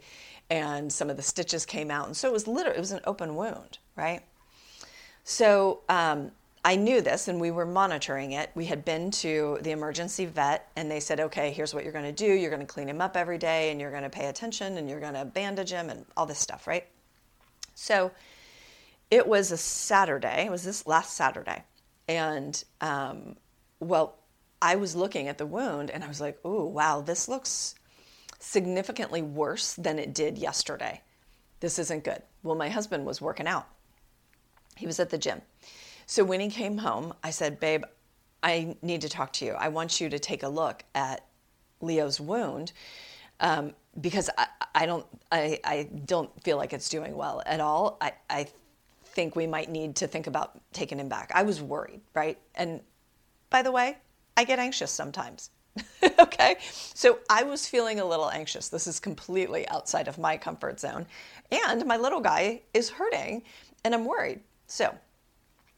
and 0.49 0.91
some 0.91 1.09
of 1.09 1.17
the 1.17 1.23
stitches 1.23 1.65
came 1.65 1.89
out. 1.89 2.05
And 2.07 2.15
so 2.15 2.27
it 2.27 2.33
was 2.33 2.47
literally, 2.47 2.77
it 2.77 2.79
was 2.79 2.91
an 2.91 3.01
open 3.05 3.35
wound, 3.35 3.79
right? 3.95 4.21
So 5.23 5.81
um, 5.89 6.31
I 6.65 6.75
knew 6.75 7.01
this 7.01 7.27
and 7.27 7.41
we 7.41 7.51
were 7.51 7.65
monitoring 7.65 8.33
it. 8.33 8.51
We 8.55 8.65
had 8.65 8.85
been 8.85 9.11
to 9.11 9.59
the 9.61 9.71
emergency 9.71 10.25
vet 10.25 10.71
and 10.75 10.89
they 10.89 10.99
said, 10.99 11.19
okay, 11.19 11.51
here's 11.51 11.73
what 11.73 11.83
you're 11.83 11.93
going 11.93 12.05
to 12.05 12.11
do. 12.11 12.31
You're 12.31 12.49
going 12.49 12.65
to 12.65 12.71
clean 12.71 12.87
him 12.87 13.01
up 13.01 13.17
every 13.17 13.37
day 13.37 13.71
and 13.71 13.81
you're 13.81 13.91
going 13.91 14.03
to 14.03 14.09
pay 14.09 14.27
attention 14.27 14.77
and 14.77 14.89
you're 14.89 14.99
going 14.99 15.13
to 15.13 15.25
bandage 15.25 15.71
him 15.71 15.89
and 15.89 16.05
all 16.15 16.25
this 16.25 16.39
stuff, 16.39 16.67
right? 16.67 16.85
So 17.75 18.11
it 19.11 19.27
was 19.27 19.51
a 19.51 19.57
Saturday. 19.57 20.45
It 20.45 20.51
was 20.51 20.63
this 20.63 20.87
last 20.87 21.15
Saturday. 21.15 21.63
And 22.07 22.63
um, 22.81 23.35
well, 23.79 24.17
I 24.63 24.77
was 24.77 24.95
looking 24.95 25.27
at 25.27 25.37
the 25.37 25.45
wound 25.45 25.91
and 25.91 26.05
I 26.05 26.07
was 26.07 26.21
like, 26.21 26.39
oh, 26.45 26.63
wow, 26.63 27.01
this 27.01 27.27
looks 27.27 27.75
significantly 28.39 29.21
worse 29.21 29.73
than 29.73 29.99
it 29.99 30.13
did 30.13 30.37
yesterday. 30.37 31.01
This 31.59 31.77
isn't 31.79 32.05
good. 32.05 32.23
Well, 32.43 32.55
my 32.55 32.69
husband 32.69 33.05
was 33.05 33.21
working 33.21 33.45
out, 33.45 33.67
he 34.77 34.87
was 34.87 35.01
at 35.01 35.09
the 35.09 35.17
gym. 35.17 35.41
So 36.05 36.23
when 36.23 36.39
he 36.39 36.49
came 36.49 36.77
home, 36.77 37.13
I 37.23 37.29
said, 37.29 37.59
Babe, 37.59 37.83
I 38.41 38.77
need 38.81 39.01
to 39.01 39.09
talk 39.09 39.33
to 39.33 39.45
you. 39.45 39.51
I 39.51 39.67
want 39.67 39.99
you 39.99 40.09
to 40.09 40.17
take 40.17 40.43
a 40.43 40.47
look 40.47 40.83
at 40.95 41.25
Leo's 41.81 42.21
wound 42.21 42.71
um, 43.41 43.73
because 43.99 44.29
I, 44.37 44.47
I, 44.73 44.85
don't 44.85 45.05
I, 45.29 45.59
I 45.65 45.89
don't 46.05 46.31
feel 46.41 46.55
like 46.55 46.71
it's 46.71 46.87
doing 46.87 47.15
well 47.17 47.43
at 47.45 47.59
all. 47.59 47.97
I, 47.99 48.13
I 48.29 48.47
think 49.03 49.35
we 49.35 49.45
might 49.45 49.69
need 49.69 49.97
to 49.97 50.07
think 50.07 50.27
about 50.27 50.61
taking 50.71 50.99
him 50.99 51.09
back. 51.09 51.31
I 51.35 51.43
was 51.43 51.61
worried, 51.61 51.99
right? 52.13 52.37
And 52.55 52.79
by 53.49 53.61
the 53.61 53.71
way, 53.71 53.97
I 54.35 54.43
get 54.43 54.59
anxious 54.59 54.91
sometimes. 54.91 55.49
okay? 56.19 56.57
So 56.93 57.19
I 57.29 57.43
was 57.43 57.67
feeling 57.67 57.99
a 57.99 58.05
little 58.05 58.29
anxious. 58.29 58.69
This 58.69 58.87
is 58.87 58.99
completely 58.99 59.67
outside 59.69 60.07
of 60.07 60.17
my 60.17 60.37
comfort 60.37 60.79
zone. 60.79 61.05
And 61.67 61.85
my 61.85 61.97
little 61.97 62.21
guy 62.21 62.61
is 62.73 62.89
hurting 62.89 63.43
and 63.83 63.93
I'm 63.93 64.05
worried. 64.05 64.41
So 64.67 64.95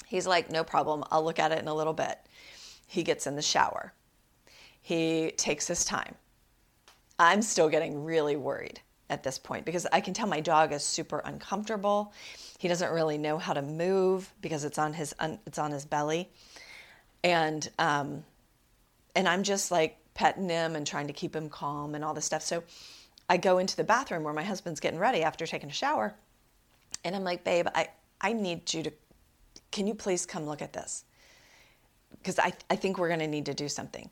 he's 0.06 0.28
like, 0.28 0.52
no 0.52 0.64
problem. 0.64 1.04
I'll 1.12 1.24
look 1.24 1.40
at 1.40 1.52
it 1.52 1.60
in 1.60 1.68
a 1.68 1.74
little 1.74 1.94
bit. 1.94 2.20
He 2.88 3.04
gets 3.04 3.28
in 3.28 3.36
the 3.36 3.42
shower. 3.42 3.94
He 4.82 5.32
takes 5.38 5.68
his 5.68 5.84
time. 5.84 6.16
I'm 7.18 7.42
still 7.42 7.70
getting 7.70 8.04
really 8.04 8.36
worried 8.36 8.82
at 9.10 9.24
this 9.24 9.38
point 9.38 9.66
because 9.66 9.88
I 9.92 10.02
can 10.02 10.14
tell 10.14 10.28
my 10.28 10.42
dog 10.42 10.72
is 10.74 10.84
super 10.84 11.20
uncomfortable. 11.20 12.14
He 12.60 12.68
doesn't 12.68 12.92
really 12.92 13.18
know 13.18 13.38
how 13.38 13.54
to 13.54 13.62
move 13.62 14.32
because 14.42 14.64
it's 14.64 14.78
on 14.78 14.94
his 14.94 15.14
it's 15.46 15.58
on 15.58 15.72
his 15.72 15.86
belly, 15.86 16.30
and 17.24 17.70
um, 17.80 18.24
and 19.16 19.28
I'm 19.28 19.44
just 19.44 19.72
like 19.72 19.98
petting 20.14 20.50
him 20.50 20.76
and 20.76 20.86
trying 20.86 21.08
to 21.08 21.14
keep 21.14 21.36
him 21.36 21.50
calm 21.50 21.96
and 21.96 22.04
all 22.04 22.14
this 22.14 22.26
stuff. 22.26 22.42
So 22.42 22.64
I 23.30 23.38
go 23.38 23.58
into 23.58 23.76
the 23.76 23.84
bathroom 23.84 24.24
where 24.24 24.34
my 24.34 24.44
husband's 24.44 24.80
getting 24.80 25.00
ready 25.00 25.24
after 25.24 25.46
taking 25.46 25.70
a 25.70 25.74
shower. 25.74 26.16
And 27.04 27.16
I'm 27.16 27.24
like, 27.24 27.44
babe, 27.44 27.68
I, 27.76 27.90
I 28.22 28.34
need 28.34 28.74
you 28.74 28.84
to, 28.84 28.92
can 29.72 29.88
you 29.88 29.94
please 29.96 30.26
come 30.26 30.46
look 30.46 30.62
at 30.62 30.74
this? 30.74 31.06
Because 32.12 32.40
I, 32.40 32.54
I 32.70 32.76
think 32.76 32.98
we're 32.98 33.08
going 33.08 33.20
to 33.20 33.28
need 33.28 33.46
to 33.48 33.54
do 33.54 33.68
something. 33.68 34.10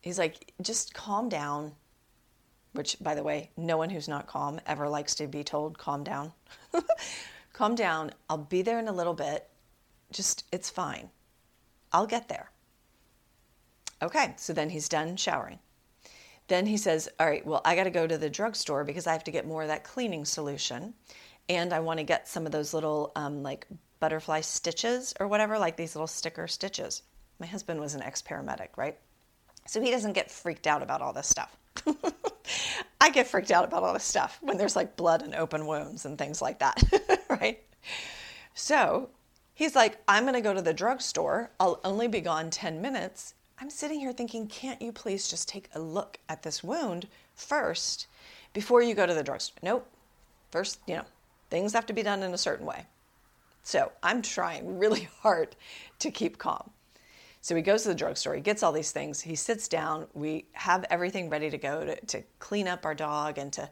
He's 0.00 0.18
like, 0.18 0.52
just 0.60 0.94
calm 0.94 1.28
down. 1.28 1.72
Which, 2.72 2.96
by 3.00 3.14
the 3.14 3.22
way, 3.22 3.50
no 3.56 3.76
one 3.76 3.90
who's 3.90 4.08
not 4.08 4.26
calm 4.26 4.60
ever 4.66 4.88
likes 4.88 5.14
to 5.16 5.26
be 5.26 5.44
told, 5.44 5.76
calm 5.78 6.04
down. 6.04 6.32
calm 7.52 7.74
down. 7.74 8.12
I'll 8.30 8.38
be 8.38 8.62
there 8.62 8.78
in 8.78 8.88
a 8.88 8.92
little 8.92 9.12
bit. 9.14 9.48
Just, 10.10 10.44
it's 10.52 10.70
fine. 10.70 11.10
I'll 11.92 12.06
get 12.06 12.28
there. 12.28 12.51
Okay, 14.02 14.34
so 14.36 14.52
then 14.52 14.68
he's 14.68 14.88
done 14.88 15.16
showering. 15.16 15.60
Then 16.48 16.66
he 16.66 16.76
says, 16.76 17.08
All 17.20 17.26
right, 17.26 17.46
well, 17.46 17.62
I 17.64 17.76
got 17.76 17.84
to 17.84 17.90
go 17.90 18.06
to 18.06 18.18
the 18.18 18.28
drugstore 18.28 18.84
because 18.84 19.06
I 19.06 19.12
have 19.12 19.24
to 19.24 19.30
get 19.30 19.46
more 19.46 19.62
of 19.62 19.68
that 19.68 19.84
cleaning 19.84 20.24
solution. 20.24 20.92
And 21.48 21.72
I 21.72 21.80
want 21.80 21.98
to 21.98 22.04
get 22.04 22.28
some 22.28 22.44
of 22.46 22.52
those 22.52 22.74
little 22.74 23.12
um, 23.16 23.42
like 23.42 23.66
butterfly 24.00 24.40
stitches 24.40 25.14
or 25.20 25.28
whatever, 25.28 25.58
like 25.58 25.76
these 25.76 25.94
little 25.94 26.08
sticker 26.08 26.48
stitches. 26.48 27.02
My 27.38 27.46
husband 27.46 27.80
was 27.80 27.94
an 27.94 28.02
ex 28.02 28.20
paramedic, 28.20 28.68
right? 28.76 28.98
So 29.66 29.80
he 29.80 29.90
doesn't 29.90 30.12
get 30.14 30.30
freaked 30.30 30.66
out 30.66 30.82
about 30.82 31.00
all 31.00 31.12
this 31.12 31.28
stuff. 31.28 31.56
I 33.00 33.10
get 33.10 33.28
freaked 33.28 33.52
out 33.52 33.64
about 33.64 33.84
all 33.84 33.94
this 33.94 34.04
stuff 34.04 34.38
when 34.42 34.58
there's 34.58 34.76
like 34.76 34.96
blood 34.96 35.22
and 35.22 35.34
open 35.34 35.66
wounds 35.66 36.04
and 36.04 36.18
things 36.18 36.42
like 36.42 36.58
that, 36.58 36.82
right? 37.30 37.60
So 38.54 39.10
he's 39.54 39.74
like, 39.74 39.98
I'm 40.08 40.24
going 40.24 40.34
to 40.34 40.40
go 40.40 40.52
to 40.52 40.62
the 40.62 40.74
drugstore. 40.74 41.50
I'll 41.60 41.80
only 41.84 42.08
be 42.08 42.20
gone 42.20 42.50
10 42.50 42.80
minutes 42.82 43.34
I'm 43.58 43.70
sitting 43.70 44.00
here 44.00 44.12
thinking, 44.12 44.46
can't 44.46 44.80
you 44.82 44.92
please 44.92 45.28
just 45.28 45.48
take 45.48 45.68
a 45.74 45.80
look 45.80 46.18
at 46.28 46.42
this 46.42 46.64
wound 46.64 47.06
first 47.34 48.06
before 48.52 48.82
you 48.82 48.94
go 48.94 49.06
to 49.06 49.14
the 49.14 49.22
drugstore? 49.22 49.58
Nope. 49.62 49.88
First, 50.50 50.80
you 50.86 50.96
know, 50.96 51.04
things 51.50 51.72
have 51.72 51.86
to 51.86 51.92
be 51.92 52.02
done 52.02 52.22
in 52.22 52.34
a 52.34 52.38
certain 52.38 52.66
way. 52.66 52.86
So 53.62 53.92
I'm 54.02 54.22
trying 54.22 54.78
really 54.78 55.08
hard 55.20 55.56
to 56.00 56.10
keep 56.10 56.38
calm. 56.38 56.70
So 57.40 57.56
he 57.56 57.62
goes 57.62 57.82
to 57.82 57.88
the 57.88 57.94
drugstore, 57.94 58.36
he 58.36 58.40
gets 58.40 58.62
all 58.62 58.70
these 58.70 58.92
things, 58.92 59.20
he 59.20 59.34
sits 59.34 59.66
down, 59.66 60.06
we 60.14 60.44
have 60.52 60.84
everything 60.90 61.28
ready 61.28 61.50
to 61.50 61.58
go 61.58 61.84
to, 61.84 62.00
to 62.06 62.22
clean 62.38 62.68
up 62.68 62.86
our 62.86 62.94
dog 62.94 63.36
and 63.36 63.52
to, 63.54 63.68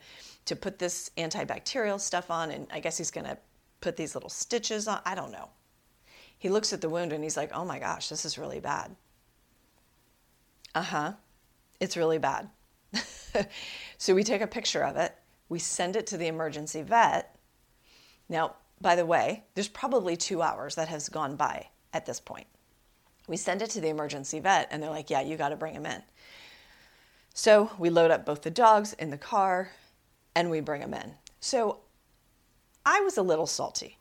to 0.46 0.56
put 0.56 0.80
this 0.80 1.12
antibacterial 1.16 2.00
stuff 2.00 2.32
on. 2.32 2.50
And 2.50 2.66
I 2.72 2.80
guess 2.80 2.98
he's 2.98 3.12
going 3.12 3.26
to 3.26 3.38
put 3.80 3.96
these 3.96 4.14
little 4.14 4.28
stitches 4.28 4.88
on. 4.88 5.00
I 5.04 5.14
don't 5.14 5.30
know. 5.30 5.50
He 6.38 6.48
looks 6.48 6.72
at 6.72 6.80
the 6.80 6.88
wound 6.88 7.12
and 7.12 7.22
he's 7.22 7.36
like, 7.36 7.52
oh 7.54 7.64
my 7.64 7.78
gosh, 7.78 8.08
this 8.08 8.24
is 8.24 8.38
really 8.38 8.58
bad. 8.58 8.96
Uh 10.74 10.82
huh. 10.82 11.12
It's 11.80 11.96
really 11.96 12.18
bad. 12.18 12.48
so 13.98 14.14
we 14.14 14.24
take 14.24 14.42
a 14.42 14.46
picture 14.46 14.82
of 14.82 14.96
it, 14.96 15.14
we 15.48 15.58
send 15.58 15.96
it 15.96 16.06
to 16.08 16.16
the 16.16 16.26
emergency 16.26 16.82
vet. 16.82 17.36
Now, 18.28 18.56
by 18.80 18.96
the 18.96 19.06
way, 19.06 19.44
there's 19.54 19.68
probably 19.68 20.16
two 20.16 20.42
hours 20.42 20.74
that 20.76 20.88
has 20.88 21.08
gone 21.08 21.36
by 21.36 21.68
at 21.92 22.06
this 22.06 22.20
point. 22.20 22.46
We 23.26 23.36
send 23.36 23.62
it 23.62 23.70
to 23.70 23.80
the 23.80 23.88
emergency 23.88 24.40
vet, 24.40 24.68
and 24.70 24.82
they're 24.82 24.90
like, 24.90 25.10
yeah, 25.10 25.20
you 25.20 25.36
got 25.36 25.50
to 25.50 25.56
bring 25.56 25.74
him 25.74 25.86
in. 25.86 26.02
So 27.34 27.70
we 27.78 27.90
load 27.90 28.10
up 28.10 28.26
both 28.26 28.42
the 28.42 28.50
dogs 28.50 28.92
in 28.94 29.10
the 29.10 29.18
car 29.18 29.70
and 30.34 30.50
we 30.50 30.60
bring 30.60 30.82
him 30.82 30.94
in. 30.94 31.14
So 31.40 31.78
I 32.84 33.00
was 33.00 33.16
a 33.16 33.22
little 33.22 33.46
salty. 33.46 33.98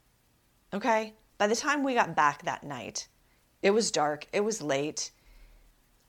Okay. 0.73 1.13
By 1.37 1.47
the 1.47 1.55
time 1.55 1.83
we 1.83 1.93
got 1.93 2.15
back 2.15 2.43
that 2.43 2.63
night, 2.63 3.07
it 3.61 3.71
was 3.71 3.91
dark, 3.91 4.27
it 4.33 4.41
was 4.43 4.61
late. 4.61 5.11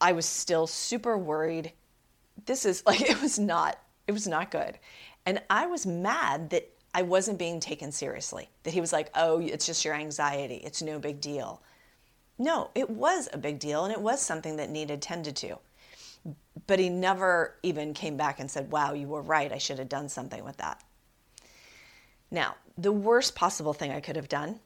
I 0.01 0.13
was 0.13 0.27
still 0.27 0.67
super 0.67 1.17
worried. 1.19 1.73
This 2.47 2.65
is 2.65 2.83
like, 2.87 3.03
it 3.03 3.21
was 3.21 3.39
not, 3.39 3.79
it 4.07 4.13
was 4.13 4.27
not 4.27 4.51
good. 4.51 4.79
And 5.27 5.43
I 5.51 5.67
was 5.67 5.87
mad 5.87 6.51
that 6.51 6.69
I 6.95 7.03
wasn't 7.03 7.39
being 7.39 7.61
taken 7.61 7.93
seriously, 7.93 8.49
that 8.65 8.75
he 8.75 8.81
was 8.81 8.93
like, 8.93 9.11
oh, 9.15 9.41
it's 9.41 9.67
just 9.67 9.85
your 9.85 9.95
anxiety, 9.95 10.57
it's 10.57 10.83
no 10.83 10.99
big 10.99 11.21
deal. 11.21 11.63
No, 12.39 12.71
it 12.75 12.89
was 12.89 13.29
a 13.33 13.39
big 13.39 13.59
deal 13.59 13.85
and 13.85 13.93
it 13.93 14.01
was 14.01 14.21
something 14.21 14.57
that 14.57 14.71
needed 14.71 15.03
tended 15.03 15.37
to. 15.37 15.59
But 16.67 16.79
he 16.79 16.89
never 16.89 17.57
even 17.63 17.95
came 17.95 18.17
back 18.17 18.41
and 18.41 18.51
said, 18.51 18.71
Wow, 18.71 18.93
you 18.93 19.09
were 19.09 19.23
right. 19.23 19.53
I 19.53 19.59
should 19.59 19.79
have 19.79 19.89
done 19.89 20.09
something 20.09 20.45
with 20.45 20.57
that. 20.59 20.83
Now, 22.31 22.57
the 22.79 22.93
worst 22.93 23.35
possible 23.35 23.73
thing 23.73 23.91
I 23.91 24.01
could 24.01 24.17
have 24.17 24.29
done 24.29 24.61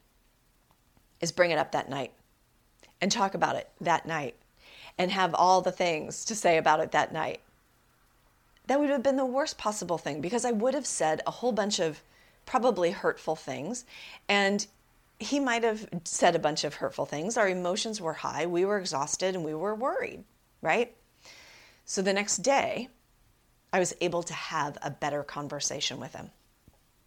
is 1.21 1.33
bring 1.33 1.51
it 1.51 1.59
up 1.59 1.73
that 1.73 1.89
night 1.89 2.13
and 3.01 3.11
talk 3.11 3.35
about 3.35 3.57
it 3.57 3.69
that 3.81 4.07
night 4.07 4.37
and 4.99 5.11
have 5.11 5.35
all 5.35 5.61
the 5.61 5.73
things 5.73 6.25
to 6.25 6.35
say 6.35 6.57
about 6.57 6.81
it 6.81 6.93
that 6.93 7.13
night. 7.13 7.41
That 8.67 8.81
would 8.81 8.91
have 8.91 9.03
been 9.03 9.17
the 9.17 9.27
worst 9.27 9.59
possible 9.59 9.99
thing 9.99 10.21
because 10.21 10.45
I 10.45 10.53
would 10.53 10.75
have 10.75 10.87
said 10.87 11.21
a 11.27 11.31
whole 11.31 11.53
bunch 11.53 11.79
of 11.79 12.01
probably 12.47 12.93
hurtful 12.93 13.37
things. 13.37 13.85
And 14.29 14.67
he 15.19 15.41
might 15.41 15.65
have 15.65 15.89
said 16.05 16.35
a 16.35 16.39
bunch 16.39 16.65
of 16.65 16.75
hurtful 16.75 17.07
things. 17.07 17.37
Our 17.37 17.49
emotions 17.49 18.01
were 18.01 18.15
high, 18.15 18.47
we 18.47 18.65
were 18.65 18.79
exhausted, 18.79 19.35
and 19.35 19.45
we 19.45 19.55
were 19.55 19.75
worried, 19.75 20.25
right? 20.63 20.95
So 21.85 22.03
the 22.03 22.13
next 22.13 22.39
day, 22.39 22.89
I 23.73 23.79
was 23.79 23.95
able 24.01 24.23
to 24.23 24.35
have 24.35 24.79
a 24.83 24.91
better 24.91 25.23
conversation 25.23 26.01
with 26.01 26.15
him. 26.15 26.31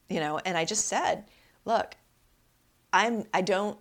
You 0.10 0.20
know, 0.20 0.40
and 0.40 0.58
I 0.58 0.66
just 0.66 0.86
said, 0.86 1.26
"Look, 1.66 1.96
I'm 2.94 3.26
I 3.34 3.42
don't 3.42 3.78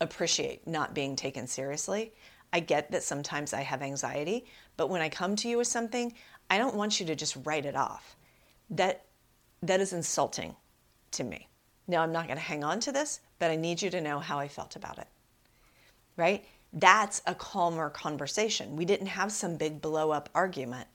appreciate 0.00 0.66
not 0.66 0.94
being 0.94 1.16
taken 1.16 1.46
seriously. 1.46 2.12
I 2.54 2.60
get 2.60 2.92
that 2.92 3.02
sometimes 3.02 3.52
I 3.52 3.62
have 3.62 3.82
anxiety, 3.82 4.46
but 4.76 4.88
when 4.88 5.02
I 5.02 5.08
come 5.08 5.34
to 5.36 5.48
you 5.48 5.58
with 5.58 5.66
something, 5.66 6.14
I 6.48 6.56
don't 6.56 6.76
want 6.76 7.00
you 7.00 7.06
to 7.06 7.16
just 7.16 7.36
write 7.42 7.66
it 7.66 7.74
off. 7.74 8.16
That 8.70 9.04
that 9.60 9.80
is 9.80 9.92
insulting 9.92 10.54
to 11.10 11.24
me. 11.24 11.48
Now 11.88 12.02
I'm 12.02 12.12
not 12.12 12.26
going 12.26 12.36
to 12.36 12.42
hang 12.44 12.62
on 12.62 12.78
to 12.80 12.92
this, 12.92 13.18
but 13.40 13.50
I 13.50 13.56
need 13.56 13.82
you 13.82 13.90
to 13.90 14.00
know 14.00 14.20
how 14.20 14.38
I 14.38 14.46
felt 14.46 14.76
about 14.76 14.98
it. 14.98 15.08
Right? 16.16 16.44
That's 16.72 17.22
a 17.26 17.34
calmer 17.34 17.90
conversation. 17.90 18.76
We 18.76 18.84
didn't 18.84 19.08
have 19.08 19.32
some 19.32 19.56
big 19.56 19.80
blow 19.80 20.12
up 20.12 20.28
argument. 20.32 20.86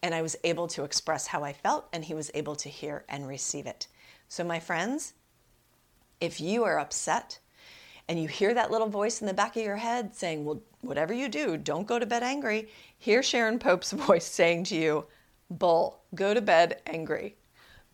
And 0.00 0.14
I 0.14 0.22
was 0.22 0.36
able 0.44 0.68
to 0.68 0.84
express 0.84 1.26
how 1.26 1.42
I 1.42 1.54
felt, 1.54 1.88
and 1.92 2.04
he 2.04 2.14
was 2.14 2.30
able 2.34 2.54
to 2.56 2.68
hear 2.68 3.04
and 3.08 3.26
receive 3.26 3.66
it. 3.66 3.88
So, 4.28 4.44
my 4.44 4.60
friends, 4.60 5.14
if 6.20 6.40
you 6.40 6.62
are 6.62 6.78
upset 6.78 7.38
and 8.08 8.20
you 8.20 8.28
hear 8.28 8.54
that 8.54 8.70
little 8.70 8.88
voice 8.88 9.20
in 9.20 9.26
the 9.26 9.34
back 9.34 9.56
of 9.56 9.62
your 9.62 9.76
head 9.76 10.14
saying, 10.14 10.44
Well, 10.44 10.60
whatever 10.82 11.12
you 11.12 11.28
do, 11.28 11.56
don't 11.56 11.86
go 11.86 11.98
to 11.98 12.06
bed 12.06 12.22
angry, 12.22 12.68
hear 12.98 13.22
Sharon 13.22 13.58
Pope's 13.58 13.92
voice 14.06 14.26
saying 14.26 14.64
to 14.64 14.76
you, 14.76 15.06
Bull, 15.50 16.00
go 16.14 16.34
to 16.34 16.40
bed 16.40 16.80
angry. 16.86 17.36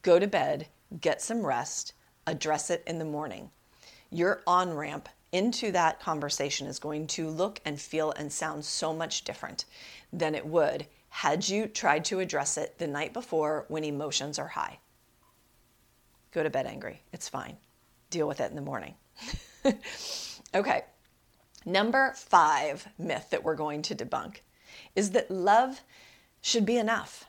Go 0.02 0.18
to 0.18 0.26
bed, 0.26 0.66
get 1.00 1.20
some 1.20 1.44
rest, 1.44 1.92
address 2.26 2.70
it 2.70 2.82
in 2.86 2.98
the 2.98 3.04
morning 3.04 3.50
your 4.10 4.42
on 4.46 4.74
ramp 4.74 5.08
into 5.32 5.70
that 5.72 6.00
conversation 6.00 6.66
is 6.66 6.78
going 6.78 7.06
to 7.06 7.28
look 7.28 7.60
and 7.64 7.80
feel 7.80 8.10
and 8.12 8.32
sound 8.32 8.64
so 8.64 8.92
much 8.92 9.22
different 9.22 9.64
than 10.12 10.34
it 10.34 10.44
would 10.44 10.86
had 11.08 11.48
you 11.48 11.66
tried 11.66 12.04
to 12.04 12.20
address 12.20 12.56
it 12.56 12.78
the 12.78 12.86
night 12.86 13.12
before 13.12 13.64
when 13.68 13.84
emotions 13.84 14.38
are 14.38 14.48
high. 14.48 14.78
Go 16.32 16.42
to 16.42 16.50
bed 16.50 16.66
angry. 16.66 17.02
It's 17.12 17.28
fine. 17.28 17.56
Deal 18.10 18.26
with 18.26 18.40
it 18.40 18.50
in 18.50 18.56
the 18.56 18.62
morning. 18.62 18.94
okay. 20.54 20.84
Number 21.64 22.12
five 22.16 22.86
myth 22.98 23.28
that 23.30 23.44
we're 23.44 23.54
going 23.54 23.82
to 23.82 23.94
debunk 23.94 24.36
is 24.96 25.10
that 25.10 25.30
love 25.30 25.80
should 26.40 26.64
be 26.64 26.78
enough. 26.78 27.26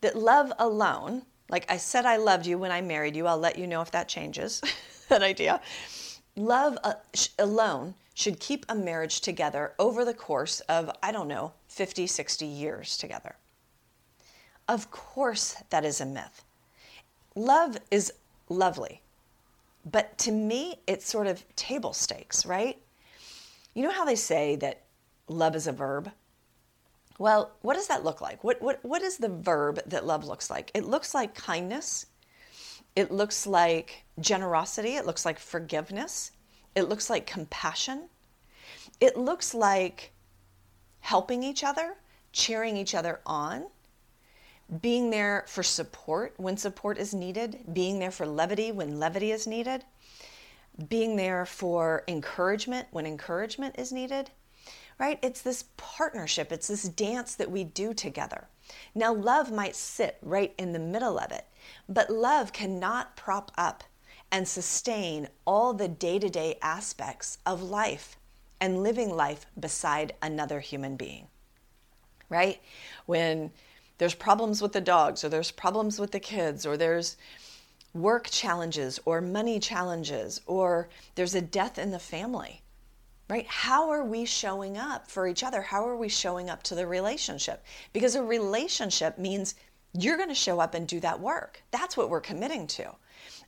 That 0.00 0.16
love 0.16 0.52
alone, 0.58 1.22
like 1.48 1.70
I 1.70 1.76
said, 1.76 2.06
I 2.06 2.16
loved 2.16 2.46
you 2.46 2.58
when 2.58 2.70
I 2.70 2.80
married 2.80 3.16
you, 3.16 3.26
I'll 3.26 3.38
let 3.38 3.58
you 3.58 3.66
know 3.66 3.80
if 3.80 3.90
that 3.92 4.08
changes. 4.08 4.62
that 5.08 5.22
idea. 5.22 5.60
Love 6.36 6.78
uh, 6.84 6.94
alone 7.38 7.94
should 8.14 8.38
keep 8.38 8.66
a 8.68 8.74
marriage 8.74 9.20
together 9.20 9.72
over 9.78 10.04
the 10.04 10.14
course 10.14 10.60
of, 10.60 10.90
I 11.02 11.12
don't 11.12 11.28
know, 11.28 11.52
50, 11.68 12.06
60 12.06 12.46
years 12.46 12.96
together. 12.96 13.36
Of 14.68 14.90
course, 14.90 15.56
that 15.70 15.84
is 15.84 16.00
a 16.00 16.06
myth. 16.06 16.44
Love 17.34 17.78
is 17.90 18.12
lovely, 18.48 19.00
but 19.90 20.18
to 20.18 20.32
me, 20.32 20.80
it's 20.86 21.08
sort 21.08 21.26
of 21.26 21.44
table 21.56 21.92
stakes, 21.92 22.44
right? 22.44 22.78
You 23.74 23.82
know 23.82 23.92
how 23.92 24.04
they 24.04 24.16
say 24.16 24.56
that 24.56 24.84
love 25.28 25.54
is 25.56 25.66
a 25.66 25.72
verb? 25.72 26.10
Well, 27.18 27.52
what 27.62 27.74
does 27.74 27.88
that 27.88 28.04
look 28.04 28.20
like? 28.20 28.44
What, 28.44 28.60
what, 28.62 28.84
what 28.84 29.02
is 29.02 29.18
the 29.18 29.28
verb 29.28 29.80
that 29.86 30.06
love 30.06 30.24
looks 30.24 30.50
like? 30.50 30.70
It 30.74 30.84
looks 30.84 31.14
like 31.14 31.34
kindness, 31.34 32.06
it 32.96 33.10
looks 33.10 33.46
like 33.46 34.04
generosity, 34.20 34.96
it 34.96 35.06
looks 35.06 35.24
like 35.24 35.38
forgiveness, 35.38 36.32
it 36.74 36.88
looks 36.88 37.08
like 37.08 37.26
compassion, 37.26 38.08
it 39.00 39.16
looks 39.16 39.54
like 39.54 40.12
helping 41.00 41.42
each 41.42 41.64
other, 41.64 41.96
cheering 42.32 42.76
each 42.76 42.94
other 42.94 43.20
on, 43.24 43.66
being 44.80 45.10
there 45.10 45.44
for 45.48 45.62
support 45.62 46.34
when 46.36 46.56
support 46.56 46.98
is 46.98 47.14
needed, 47.14 47.64
being 47.72 47.98
there 47.98 48.10
for 48.10 48.26
levity 48.26 48.70
when 48.70 48.98
levity 48.98 49.32
is 49.32 49.46
needed, 49.46 49.84
being 50.88 51.16
there 51.16 51.46
for 51.46 52.04
encouragement 52.06 52.86
when 52.90 53.06
encouragement 53.06 53.74
is 53.78 53.92
needed, 53.92 54.30
right? 54.98 55.18
It's 55.22 55.40
this 55.40 55.64
partnership, 55.76 56.52
it's 56.52 56.68
this 56.68 56.82
dance 56.82 57.34
that 57.36 57.50
we 57.50 57.64
do 57.64 57.94
together. 57.94 58.48
Now, 58.94 59.14
love 59.14 59.50
might 59.50 59.74
sit 59.74 60.18
right 60.20 60.54
in 60.58 60.72
the 60.72 60.78
middle 60.78 61.18
of 61.18 61.32
it, 61.32 61.46
but 61.88 62.10
love 62.10 62.52
cannot 62.52 63.16
prop 63.16 63.50
up 63.56 63.84
and 64.30 64.46
sustain 64.46 65.28
all 65.46 65.72
the 65.72 65.88
day 65.88 66.18
to 66.18 66.28
day 66.28 66.58
aspects 66.60 67.38
of 67.46 67.62
life 67.62 68.18
and 68.60 68.82
living 68.82 69.08
life 69.08 69.46
beside 69.58 70.14
another 70.20 70.60
human 70.60 70.96
being. 70.96 71.28
Right? 72.28 72.60
When 73.06 73.52
there's 73.98 74.14
problems 74.14 74.62
with 74.62 74.72
the 74.72 74.80
dogs, 74.80 75.24
or 75.24 75.28
there's 75.28 75.50
problems 75.50 75.98
with 75.98 76.12
the 76.12 76.20
kids, 76.20 76.64
or 76.64 76.76
there's 76.76 77.16
work 77.94 78.28
challenges, 78.30 79.00
or 79.04 79.20
money 79.20 79.58
challenges, 79.58 80.40
or 80.46 80.88
there's 81.14 81.34
a 81.34 81.40
death 81.40 81.78
in 81.78 81.90
the 81.90 81.98
family, 81.98 82.62
right? 83.28 83.46
How 83.46 83.90
are 83.90 84.04
we 84.04 84.24
showing 84.24 84.78
up 84.78 85.10
for 85.10 85.26
each 85.26 85.42
other? 85.42 85.62
How 85.62 85.86
are 85.86 85.96
we 85.96 86.08
showing 86.08 86.48
up 86.48 86.62
to 86.64 86.74
the 86.74 86.86
relationship? 86.86 87.64
Because 87.92 88.14
a 88.14 88.22
relationship 88.22 89.18
means 89.18 89.54
you're 89.92 90.16
going 90.16 90.28
to 90.28 90.34
show 90.34 90.60
up 90.60 90.74
and 90.74 90.86
do 90.86 91.00
that 91.00 91.20
work. 91.20 91.62
That's 91.70 91.96
what 91.96 92.10
we're 92.10 92.20
committing 92.20 92.66
to. 92.68 92.94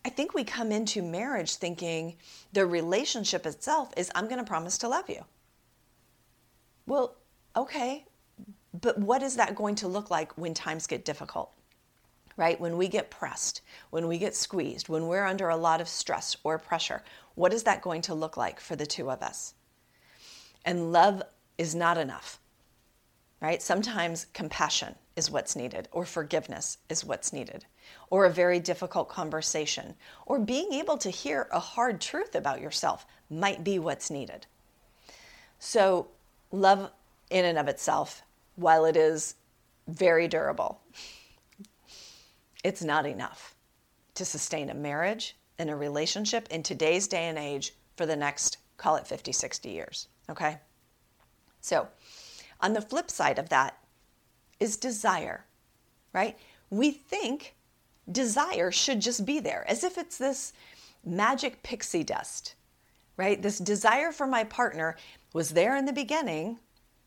I 0.04 0.08
think 0.08 0.34
we 0.34 0.44
come 0.44 0.72
into 0.72 1.02
marriage 1.02 1.56
thinking 1.56 2.16
the 2.52 2.66
relationship 2.66 3.46
itself 3.46 3.92
is 3.96 4.10
I'm 4.14 4.26
going 4.26 4.38
to 4.38 4.44
promise 4.44 4.78
to 4.78 4.88
love 4.88 5.08
you. 5.08 5.24
Well, 6.86 7.16
okay, 7.54 8.06
but 8.78 8.98
what 8.98 9.22
is 9.22 9.37
that 9.37 9.54
going 9.54 9.74
to 9.76 9.88
look 9.88 10.11
like 10.11 10.37
when 10.37 10.54
times 10.54 10.87
get 10.87 11.04
difficult? 11.04 11.50
Right? 12.37 12.61
When 12.61 12.76
we 12.76 12.88
get 12.88 13.11
pressed, 13.11 13.61
when 13.90 14.06
we 14.06 14.18
get 14.18 14.35
squeezed, 14.35 14.88
when 14.88 15.09
we're 15.09 15.26
under 15.26 15.48
a 15.48 15.56
lot 15.56 15.80
of 15.80 15.88
stress 15.88 16.37
or 16.44 16.59
pressure, 16.59 17.02
what 17.35 17.52
is 17.52 17.64
that 17.64 17.83
going 17.83 18.02
to 18.02 18.14
look 18.14 18.37
like 18.37 18.61
for 18.61 18.76
the 18.76 18.87
two 18.87 19.11
of 19.11 19.22
us? 19.22 19.54
And 20.64 20.92
love 20.92 21.22
is 21.59 21.74
not 21.74 21.98
enough, 21.98 22.38
right? 23.40 23.61
Sometimes 23.61 24.26
compassion 24.33 24.94
is 25.16 25.30
what's 25.30 25.56
needed, 25.56 25.88
or 25.92 26.06
forgiveness 26.06 26.78
is 26.88 27.04
what's 27.04 27.33
needed. 27.33 27.66
or 28.09 28.24
a 28.24 28.30
very 28.30 28.59
difficult 28.61 29.09
conversation, 29.09 29.94
or 30.26 30.38
being 30.38 30.72
able 30.72 30.98
to 30.98 31.11
hear 31.11 31.48
a 31.52 31.61
hard 31.61 32.00
truth 32.00 32.35
about 32.35 32.61
yourself 32.61 33.06
might 33.28 33.62
be 33.62 33.78
what's 33.78 34.11
needed. 34.11 34.46
So, 35.59 36.09
love 36.50 36.90
in 37.30 37.44
and 37.44 37.59
of 37.59 37.68
itself, 37.68 38.22
while 38.61 38.85
it 38.85 38.96
is 38.96 39.35
very 39.88 40.29
durable, 40.29 40.81
it's 42.62 42.83
not 42.83 43.07
enough 43.07 43.55
to 44.14 44.25
sustain 44.25 44.68
a 44.68 44.75
marriage 44.75 45.37
and 45.59 45.70
a 45.70 45.77
relationship 45.77 46.46
in 46.51 46.62
today's 46.62 47.09
day 47.09 47.29
and 47.29 47.38
age 47.38 47.75
for 47.96 48.05
the 48.05 48.16
next, 48.16 48.59
call 48.77 48.96
it 48.96 49.07
50, 49.07 49.33
60 49.33 49.70
years. 49.70 50.09
Okay? 50.29 50.59
So, 51.61 51.88
on 52.61 52.75
the 52.75 52.83
flip 52.83 53.11
side 53.11 53.38
of 53.38 53.49
that 53.49 53.79
is 54.59 54.77
desire, 54.77 55.46
right? 56.12 56.37
We 56.68 56.90
think 56.90 57.55
desire 58.11 58.70
should 58.70 59.01
just 59.01 59.25
be 59.25 59.40
there 59.40 59.64
as 59.68 59.85
if 59.85 59.96
it's 59.96 60.18
this 60.18 60.53
magic 61.05 61.62
pixie 61.62 62.05
dust, 62.05 62.55
right? 63.16 63.40
This 63.40 63.59
desire 63.59 64.12
for 64.12 64.27
my 64.27 64.44
partner 64.44 64.96
was 65.33 65.51
there 65.51 65.77
in 65.77 65.87
the 65.87 65.92
beginning. 65.92 66.59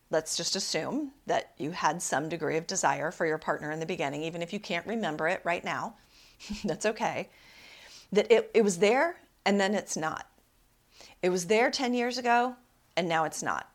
Let's 0.09 0.37
just 0.37 0.55
assume 0.55 1.11
that 1.25 1.53
you 1.57 1.71
had 1.71 2.01
some 2.01 2.29
degree 2.29 2.57
of 2.57 2.67
desire 2.67 3.11
for 3.11 3.25
your 3.25 3.37
partner 3.37 3.71
in 3.71 3.79
the 3.79 3.85
beginning, 3.85 4.23
even 4.23 4.41
if 4.41 4.53
you 4.53 4.59
can't 4.59 4.85
remember 4.85 5.27
it 5.27 5.41
right 5.43 5.63
now. 5.63 5.95
That's 6.63 6.85
okay. 6.85 7.29
That 8.11 8.31
it, 8.31 8.51
it 8.53 8.63
was 8.63 8.77
there 8.77 9.17
and 9.45 9.59
then 9.59 9.73
it's 9.73 9.97
not. 9.97 10.27
It 11.21 11.29
was 11.29 11.47
there 11.47 11.71
10 11.71 11.93
years 11.93 12.17
ago 12.17 12.55
and 12.95 13.07
now 13.07 13.23
it's 13.23 13.41
not. 13.41 13.69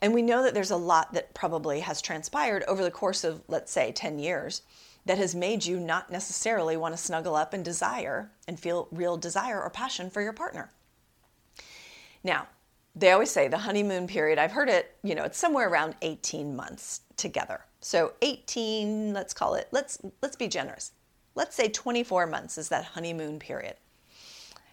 And 0.00 0.14
we 0.14 0.22
know 0.22 0.42
that 0.42 0.54
there's 0.54 0.70
a 0.70 0.76
lot 0.76 1.12
that 1.14 1.34
probably 1.34 1.80
has 1.80 2.00
transpired 2.00 2.62
over 2.68 2.84
the 2.84 2.90
course 2.90 3.24
of, 3.24 3.42
let's 3.48 3.72
say, 3.72 3.90
10 3.92 4.18
years 4.18 4.62
that 5.06 5.18
has 5.18 5.34
made 5.34 5.64
you 5.64 5.80
not 5.80 6.10
necessarily 6.10 6.76
want 6.76 6.94
to 6.94 7.02
snuggle 7.02 7.34
up 7.34 7.54
and 7.54 7.64
desire 7.64 8.30
and 8.46 8.60
feel 8.60 8.88
real 8.92 9.16
desire 9.16 9.60
or 9.60 9.70
passion 9.70 10.10
for 10.10 10.20
your 10.20 10.32
partner. 10.32 10.70
Now, 12.22 12.46
they 12.98 13.12
always 13.12 13.30
say 13.30 13.48
the 13.48 13.58
honeymoon 13.58 14.06
period, 14.06 14.38
I've 14.38 14.52
heard 14.52 14.68
it, 14.68 14.96
you 15.02 15.14
know, 15.14 15.24
it's 15.24 15.38
somewhere 15.38 15.68
around 15.68 15.94
18 16.02 16.54
months 16.54 17.02
together. 17.16 17.60
So 17.80 18.12
18, 18.22 19.12
let's 19.12 19.32
call 19.32 19.54
it, 19.54 19.68
let's 19.70 19.98
let's 20.20 20.36
be 20.36 20.48
generous. 20.48 20.92
Let's 21.34 21.54
say 21.54 21.68
24 21.68 22.26
months 22.26 22.58
is 22.58 22.68
that 22.70 22.84
honeymoon 22.84 23.38
period. 23.38 23.76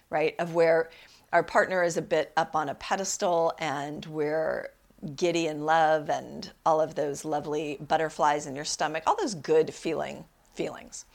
Right? 0.09 0.35
Of 0.39 0.55
where 0.55 0.89
our 1.33 1.43
partner 1.43 1.83
is 1.83 1.97
a 1.97 2.01
bit 2.01 2.31
up 2.37 2.55
on 2.55 2.69
a 2.69 2.75
pedestal 2.75 3.53
and 3.59 4.05
we're 4.07 4.69
giddy 5.15 5.47
in 5.47 5.65
love 5.65 6.09
and 6.09 6.51
all 6.65 6.81
of 6.81 6.95
those 6.95 7.25
lovely 7.25 7.77
butterflies 7.87 8.47
in 8.47 8.55
your 8.55 8.65
stomach, 8.65 9.03
all 9.05 9.17
those 9.19 9.35
good 9.35 9.73
feeling 9.73 10.25
feelings. 10.53 11.05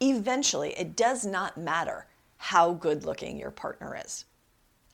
Eventually, 0.00 0.78
it 0.78 0.94
does 0.94 1.24
not 1.24 1.56
matter 1.56 2.06
how 2.36 2.74
good 2.74 3.04
looking 3.04 3.38
your 3.38 3.50
partner 3.50 3.98
is. 4.04 4.26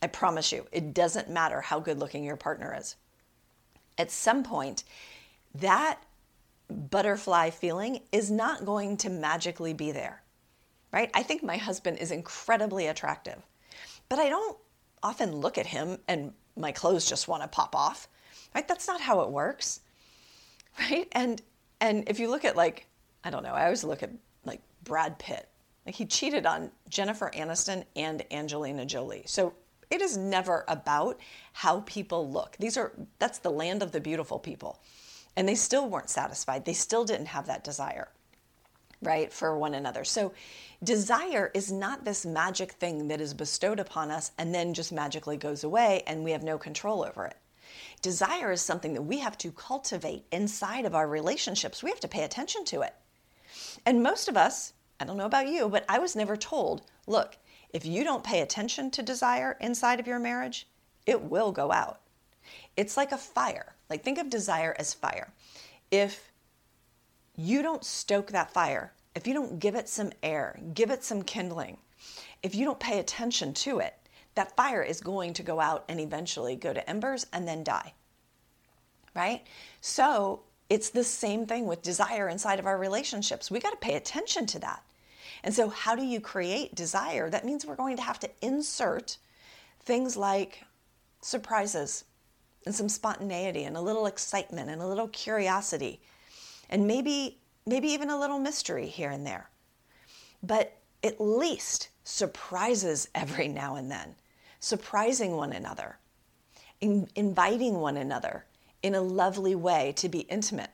I 0.03 0.09
promise 0.09 0.53
you, 0.53 0.67
it 0.73 0.93
doesn't 0.93 1.31
matter 1.31 1.61
how 1.61 1.81
good 1.81 1.99
looking 1.99 2.25
your 2.25 2.37
partner 2.37 2.77
is. 2.79 2.97
At 3.97 4.11
some 4.11 4.43
point, 4.43 4.85
that 5.55 6.01
butterfly 6.69 7.51
feeling 7.51 8.01
is 8.11 8.31
not 8.31 8.65
going 8.65 8.97
to 8.99 9.11
magically 9.11 9.75
be 9.75 9.93
there, 9.93 10.23
right? 10.93 11.11
I 11.15 11.23
think 11.23 11.43
my 11.43 11.57
husband 11.57 11.99
is 11.99 12.11
incredibly 12.11 12.89
attractive, 12.89 13.41
but 14.09 14.19
I 14.19 14.29
don't 14.29 14.59
often 15.03 15.37
look 15.37 15.59
at 15.59 15.67
him 15.67 15.99
and 16.09 16.33
my 16.57 16.73
clothes 16.73 17.09
just 17.09 17.29
want 17.29 17.43
to 17.43 17.49
pop 17.49 17.75
off 17.75 18.09
right 18.55 18.69
that's 18.69 18.87
not 18.87 19.01
how 19.01 19.21
it 19.21 19.31
works 19.31 19.81
right 20.79 21.09
and 21.13 21.43
and 21.81 22.09
if 22.09 22.21
you 22.21 22.31
look 22.31 22.45
at 22.45 22.57
like 22.57 22.87
i 23.25 23.31
don't 23.31 23.43
know 23.43 23.53
i 23.53 23.65
always 23.65 23.85
look 23.85 24.03
at 24.03 24.11
like 24.45 24.61
brad 24.85 25.19
pitt 25.19 25.49
like 25.87 25.95
he 25.95 26.05
cheated 26.05 26.47
on 26.47 26.71
jennifer 26.89 27.31
aniston 27.35 27.85
and 27.97 28.25
angelina 28.31 28.85
jolie 28.85 29.23
so 29.27 29.53
it 29.93 30.01
is 30.01 30.17
never 30.17 30.65
about 30.69 31.21
how 31.53 31.81
people 31.81 32.31
look. 32.31 32.57
These 32.59 32.79
are 32.79 32.93
that's 33.19 33.39
the 33.39 33.51
land 33.51 33.83
of 33.83 33.93
the 33.93 34.01
beautiful 34.01 34.39
people. 34.39 34.81
And 35.37 35.47
they 35.47 35.55
still 35.55 35.89
weren't 35.89 36.11
satisfied. 36.11 36.65
They 36.65 36.73
still 36.73 37.05
didn't 37.05 37.27
have 37.27 37.47
that 37.47 37.63
desire 37.63 38.09
right 39.03 39.33
for 39.33 39.59
one 39.59 39.75
another. 39.75 40.05
So 40.05 40.33
desire 40.83 41.51
is 41.55 41.71
not 41.73 42.05
this 42.05 42.25
magic 42.25 42.73
thing 42.73 43.09
that 43.09 43.21
is 43.21 43.35
bestowed 43.35 43.81
upon 43.81 44.11
us 44.11 44.31
and 44.39 44.55
then 44.55 44.75
just 44.75 44.93
magically 44.93 45.37
goes 45.37 45.65
away 45.65 46.05
and 46.07 46.25
we 46.25 46.31
have 46.31 46.43
no 46.43 46.57
control 46.57 47.05
over 47.05 47.27
it. 47.27 47.37
Desire 48.01 48.53
is 48.53 48.61
something 48.63 48.95
that 48.95 49.03
we 49.03 49.19
have 49.19 49.37
to 49.39 49.51
cultivate 49.53 50.25
inside 50.33 50.85
of 50.85 50.95
our 50.95 51.09
relationships. 51.09 51.83
We 51.83 51.91
have 51.91 52.01
to 52.01 52.09
pay 52.09 52.23
attention 52.23 52.65
to 52.67 52.83
it. 52.83 52.95
And 53.85 54.03
most 54.03 54.29
of 54.29 54.37
us, 54.37 54.73
I 55.01 55.05
don't 55.05 55.17
know 55.17 55.27
about 55.27 55.49
you, 55.49 55.69
but 55.69 55.85
I 55.89 55.99
was 55.99 56.17
never 56.17 56.37
told 56.37 56.83
look, 57.07 57.37
if 57.73 57.87
you 57.87 58.05
don't 58.05 58.25
pay 58.25 58.41
attention 58.41 58.91
to 58.93 59.03
desire 59.03 59.57
inside 59.61 60.01
of 60.01 60.07
your 60.07 60.19
marriage, 60.19 60.67
it 61.07 61.21
will 61.23 61.53
go 61.53 61.73
out. 61.73 62.01
It's 62.77 62.97
like 62.97 63.13
a 63.13 63.19
fire. 63.19 63.75
Like, 63.89 64.03
think 64.03 64.19
of 64.19 64.31
desire 64.31 64.75
as 64.79 64.95
fire. 64.95 65.33
If 65.91 66.33
you 67.37 67.63
don't 67.63 67.85
stoke 67.85 68.31
that 68.33 68.53
fire, 68.53 68.93
if 69.15 69.27
you 69.27 69.35
don't 69.35 69.59
give 69.59 69.75
it 69.75 69.89
some 69.89 70.13
air, 70.23 70.59
give 70.75 70.91
it 70.91 71.05
some 71.05 71.23
kindling, 71.23 71.79
if 72.43 72.55
you 72.55 72.65
don't 72.65 72.81
pay 72.81 72.99
attention 72.99 73.55
to 73.55 73.79
it, 73.79 73.95
that 74.35 74.57
fire 74.57 74.83
is 74.83 75.01
going 75.01 75.35
to 75.35 75.43
go 75.43 75.61
out 75.61 75.85
and 75.89 76.01
eventually 76.01 76.57
go 76.57 76.73
to 76.73 76.89
embers 76.89 77.27
and 77.33 77.47
then 77.47 77.63
die. 77.63 77.93
Right? 79.15 79.43
So 79.83 80.43
it's 80.71 80.89
the 80.89 81.05
same 81.05 81.47
thing 81.47 81.67
with 81.67 81.83
desire 81.83 82.29
inside 82.29 82.59
of 82.59 82.67
our 82.67 82.79
relationships. 82.79 83.51
We 83.51 83.61
got 83.61 83.71
to 83.71 83.77
pay 83.77 83.95
attention 83.95 84.47
to 84.47 84.59
that. 84.61 84.83
And 85.45 85.55
so, 85.55 85.69
how 85.69 85.97
do 85.97 86.05
you 86.05 86.21
create 86.21 86.75
desire? 86.75 87.29
That 87.29 87.45
means 87.45 87.67
we're 87.67 87.75
going 87.75 87.97
to 87.97 88.03
have 88.03 88.21
to 88.21 88.31
insert 88.41 89.19
things 89.81 90.17
like 90.17 90.65
surprises 91.21 92.05
and 92.65 92.75
some 92.75 92.89
spontaneity 92.89 93.65
and 93.65 93.77
a 93.77 93.81
little 93.81 94.07
excitement 94.07 94.71
and 94.71 94.81
a 94.81 94.87
little 94.87 95.09
curiosity 95.09 96.01
and 96.71 96.87
maybe 96.87 97.39
maybe 97.67 97.89
even 97.89 98.11
a 98.11 98.19
little 98.19 98.39
mystery 98.39 98.87
here 98.87 99.11
and 99.11 99.27
there. 99.27 99.49
But 100.43 100.77
at 101.05 101.21
least 101.21 101.89
surprises 102.05 103.09
every 103.15 103.49
now 103.49 103.77
and 103.77 103.91
then 103.91 104.15
surprising 104.63 105.37
one 105.37 105.53
another, 105.53 105.99
in, 106.81 107.09
inviting 107.17 107.75
one 107.75 107.97
another 107.97 108.45
in 108.83 108.95
a 108.95 109.01
lovely 109.01 109.57
way 109.57 109.93
to 109.97 110.09
be 110.09 110.21
intimate, 110.21 110.71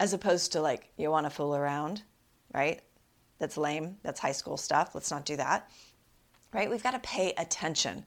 as 0.00 0.14
opposed 0.14 0.52
to 0.52 0.60
like, 0.60 0.88
you 0.96 1.10
want 1.10 1.26
to 1.26 1.30
fool 1.30 1.54
around, 1.54 2.02
right? 2.54 2.80
That's 3.38 3.56
lame. 3.56 3.96
That's 4.02 4.20
high 4.20 4.32
school 4.32 4.56
stuff. 4.56 4.94
Let's 4.94 5.10
not 5.10 5.24
do 5.24 5.36
that, 5.36 5.70
right? 6.52 6.70
We've 6.70 6.82
got 6.82 6.92
to 6.92 6.98
pay 7.00 7.32
attention 7.36 8.04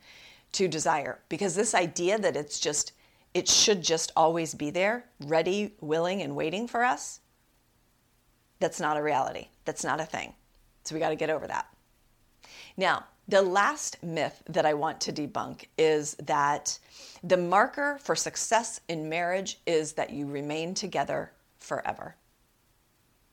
to 0.53 0.67
desire 0.67 1.19
because 1.29 1.55
this 1.55 1.75
idea 1.75 2.17
that 2.17 2.35
it's 2.35 2.59
just, 2.59 2.93
it 3.33 3.47
should 3.47 3.83
just 3.83 4.11
always 4.15 4.53
be 4.55 4.71
there, 4.71 5.05
ready, 5.21 5.75
willing, 5.81 6.21
and 6.21 6.35
waiting 6.35 6.67
for 6.67 6.83
us, 6.83 7.19
that's 8.59 8.79
not 8.79 8.97
a 8.97 9.03
reality. 9.03 9.47
That's 9.65 9.83
not 9.83 10.01
a 10.01 10.05
thing. 10.05 10.33
So 10.83 10.95
we 10.95 10.99
got 10.99 11.09
to 11.09 11.15
get 11.15 11.29
over 11.29 11.47
that. 11.47 11.67
Now, 12.75 13.05
the 13.27 13.41
last 13.41 14.01
myth 14.01 14.41
that 14.47 14.65
I 14.65 14.73
want 14.73 14.99
to 15.01 15.13
debunk 15.13 15.65
is 15.77 16.15
that 16.23 16.79
the 17.23 17.37
marker 17.37 17.99
for 18.01 18.15
success 18.15 18.81
in 18.87 19.07
marriage 19.07 19.59
is 19.67 19.93
that 19.93 20.09
you 20.09 20.25
remain 20.25 20.73
together 20.73 21.31
forever. 21.59 22.15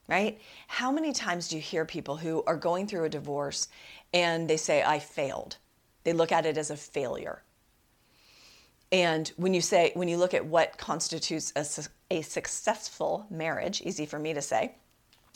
Right? 0.08 0.40
How 0.68 0.92
many 0.92 1.12
times 1.12 1.48
do 1.48 1.56
you 1.56 1.62
hear 1.62 1.84
people 1.84 2.16
who 2.16 2.44
are 2.46 2.56
going 2.56 2.86
through 2.86 3.04
a 3.04 3.08
divorce 3.08 3.68
and 4.14 4.48
they 4.48 4.56
say, 4.56 4.82
I 4.82 5.00
failed? 5.00 5.56
They 6.04 6.12
look 6.12 6.30
at 6.30 6.46
it 6.46 6.56
as 6.56 6.70
a 6.70 6.76
failure. 6.76 7.42
And 8.92 9.32
when 9.36 9.52
you 9.52 9.60
say, 9.60 9.90
when 9.94 10.06
you 10.06 10.16
look 10.16 10.32
at 10.32 10.46
what 10.46 10.78
constitutes 10.78 11.52
a, 11.56 11.66
a 12.14 12.22
successful 12.22 13.26
marriage, 13.30 13.82
easy 13.82 14.06
for 14.06 14.18
me 14.18 14.32
to 14.32 14.40
say, 14.40 14.76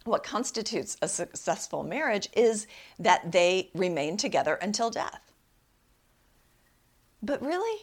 what 0.05 0.23
constitutes 0.23 0.97
a 1.03 1.09
successful 1.09 1.83
marriage 1.83 2.29
is 2.33 2.67
that 2.99 3.33
they 3.33 3.71
remain 3.75 4.17
together 4.17 4.55
until 4.55 4.89
death. 4.91 5.33
But 7.23 7.43
really, 7.43 7.81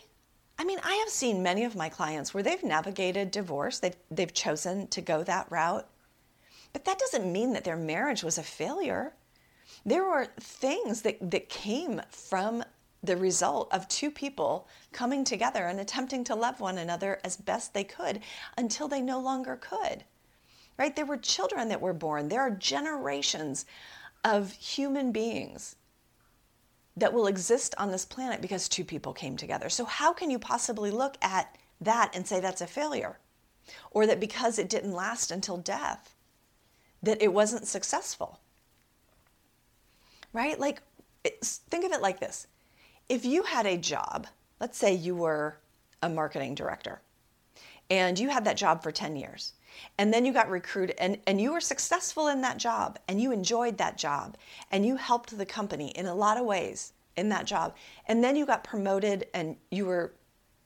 I 0.57 0.63
mean, 0.63 0.79
I 0.83 0.95
have 0.95 1.09
seen 1.09 1.43
many 1.43 1.63
of 1.63 1.75
my 1.75 1.89
clients 1.89 2.33
where 2.33 2.41
they've 2.41 2.63
navigated 2.63 3.29
divorce, 3.29 3.79
they've, 3.79 3.95
they've 4.09 4.33
chosen 4.33 4.87
to 4.87 5.01
go 5.01 5.23
that 5.23 5.51
route, 5.51 5.87
but 6.77 6.85
that 6.85 6.99
doesn't 6.99 7.31
mean 7.31 7.53
that 7.53 7.63
their 7.63 7.75
marriage 7.75 8.23
was 8.23 8.37
a 8.37 8.43
failure. 8.43 9.13
There 9.85 10.03
were 10.03 10.27
things 10.39 11.01
that, 11.01 11.31
that 11.31 11.49
came 11.49 12.01
from 12.09 12.63
the 13.01 13.17
result 13.17 13.71
of 13.73 13.87
two 13.87 14.11
people 14.11 14.67
coming 14.91 15.23
together 15.23 15.65
and 15.65 15.79
attempting 15.79 16.23
to 16.25 16.35
love 16.35 16.59
one 16.59 16.77
another 16.77 17.19
as 17.23 17.37
best 17.37 17.73
they 17.73 17.83
could 17.83 18.21
until 18.57 18.87
they 18.87 19.01
no 19.01 19.19
longer 19.19 19.55
could 19.55 20.03
right? 20.77 20.95
There 20.95 21.05
were 21.05 21.17
children 21.17 21.69
that 21.69 21.81
were 21.81 21.93
born. 21.93 22.27
There 22.27 22.41
are 22.41 22.51
generations 22.51 23.65
of 24.23 24.51
human 24.53 25.11
beings 25.11 25.75
that 26.95 27.13
will 27.13 27.27
exist 27.27 27.75
on 27.77 27.91
this 27.91 28.05
planet 28.05 28.41
because 28.41 28.67
two 28.67 28.83
people 28.83 29.13
came 29.13 29.37
together. 29.37 29.69
So, 29.69 29.85
how 29.85 30.13
can 30.13 30.29
you 30.29 30.39
possibly 30.39 30.91
look 30.91 31.17
at 31.21 31.57
that 31.81 32.11
and 32.15 32.27
say 32.27 32.39
that's 32.39 32.61
a 32.61 32.67
failure? 32.67 33.19
Or 33.91 34.05
that 34.07 34.19
because 34.19 34.57
it 34.57 34.69
didn't 34.69 34.93
last 34.93 35.31
until 35.31 35.57
death, 35.57 36.15
that 37.03 37.21
it 37.21 37.33
wasn't 37.33 37.67
successful? 37.67 38.39
right? 40.37 40.59
Like, 40.59 40.81
think 41.41 41.83
of 41.83 41.91
it 41.91 42.01
like 42.01 42.19
this 42.19 42.47
if 43.09 43.25
you 43.25 43.43
had 43.43 43.65
a 43.65 43.77
job, 43.77 44.27
let's 44.59 44.77
say 44.77 44.93
you 44.93 45.15
were 45.15 45.57
a 46.03 46.09
marketing 46.09 46.55
director, 46.55 47.01
and 47.89 48.19
you 48.19 48.29
had 48.29 48.45
that 48.45 48.57
job 48.57 48.83
for 48.83 48.91
10 48.91 49.15
years, 49.15 49.53
and 49.97 50.13
then 50.13 50.25
you 50.25 50.33
got 50.33 50.49
recruited 50.49 50.95
and, 50.99 51.17
and 51.25 51.39
you 51.39 51.53
were 51.53 51.61
successful 51.61 52.27
in 52.27 52.41
that 52.41 52.57
job 52.57 52.99
and 53.07 53.21
you 53.21 53.31
enjoyed 53.31 53.77
that 53.77 53.97
job 53.97 54.35
and 54.71 54.85
you 54.85 54.95
helped 54.95 55.37
the 55.37 55.45
company 55.45 55.89
in 55.89 56.07
a 56.07 56.15
lot 56.15 56.37
of 56.37 56.45
ways 56.45 56.93
in 57.15 57.29
that 57.29 57.45
job 57.45 57.75
and 58.07 58.23
then 58.23 58.35
you 58.35 58.45
got 58.45 58.63
promoted 58.63 59.27
and 59.35 59.55
you 59.69 59.85
were 59.85 60.13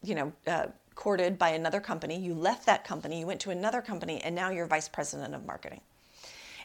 you 0.02 0.16
know 0.16 0.32
uh, 0.48 0.68
courted 0.96 1.38
by 1.38 1.50
another 1.50 1.82
company 1.82 2.18
you 2.18 2.34
left 2.34 2.66
that 2.66 2.86
company 2.86 3.20
you 3.20 3.28
went 3.28 3.42
to 3.42 3.50
another 3.50 3.82
company 3.82 4.22
and 4.24 4.34
now 4.34 4.50
you're 4.50 4.66
vice 4.66 4.88
president 4.88 5.36
of 5.36 5.46
marketing 5.46 5.82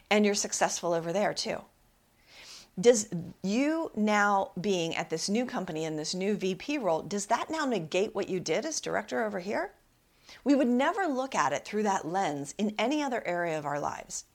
and 0.09 0.25
you're 0.25 0.35
successful 0.35 0.93
over 0.93 1.11
there 1.13 1.33
too 1.33 1.61
does 2.79 3.09
you 3.41 3.91
now 3.95 4.51
being 4.61 4.95
at 4.95 5.09
this 5.09 5.27
new 5.27 5.45
company 5.45 5.83
in 5.85 5.95
this 5.95 6.13
new 6.13 6.35
vp 6.35 6.77
role 6.77 7.01
does 7.01 7.25
that 7.27 7.49
now 7.49 7.65
negate 7.65 8.13
what 8.13 8.29
you 8.29 8.39
did 8.39 8.65
as 8.65 8.81
director 8.81 9.23
over 9.23 9.39
here 9.39 9.71
we 10.43 10.55
would 10.55 10.67
never 10.67 11.07
look 11.07 11.35
at 11.35 11.53
it 11.53 11.65
through 11.65 11.83
that 11.83 12.05
lens 12.05 12.53
in 12.57 12.75
any 12.77 13.01
other 13.01 13.25
area 13.25 13.57
of 13.57 13.65
our 13.65 13.79
lives. 13.79 14.25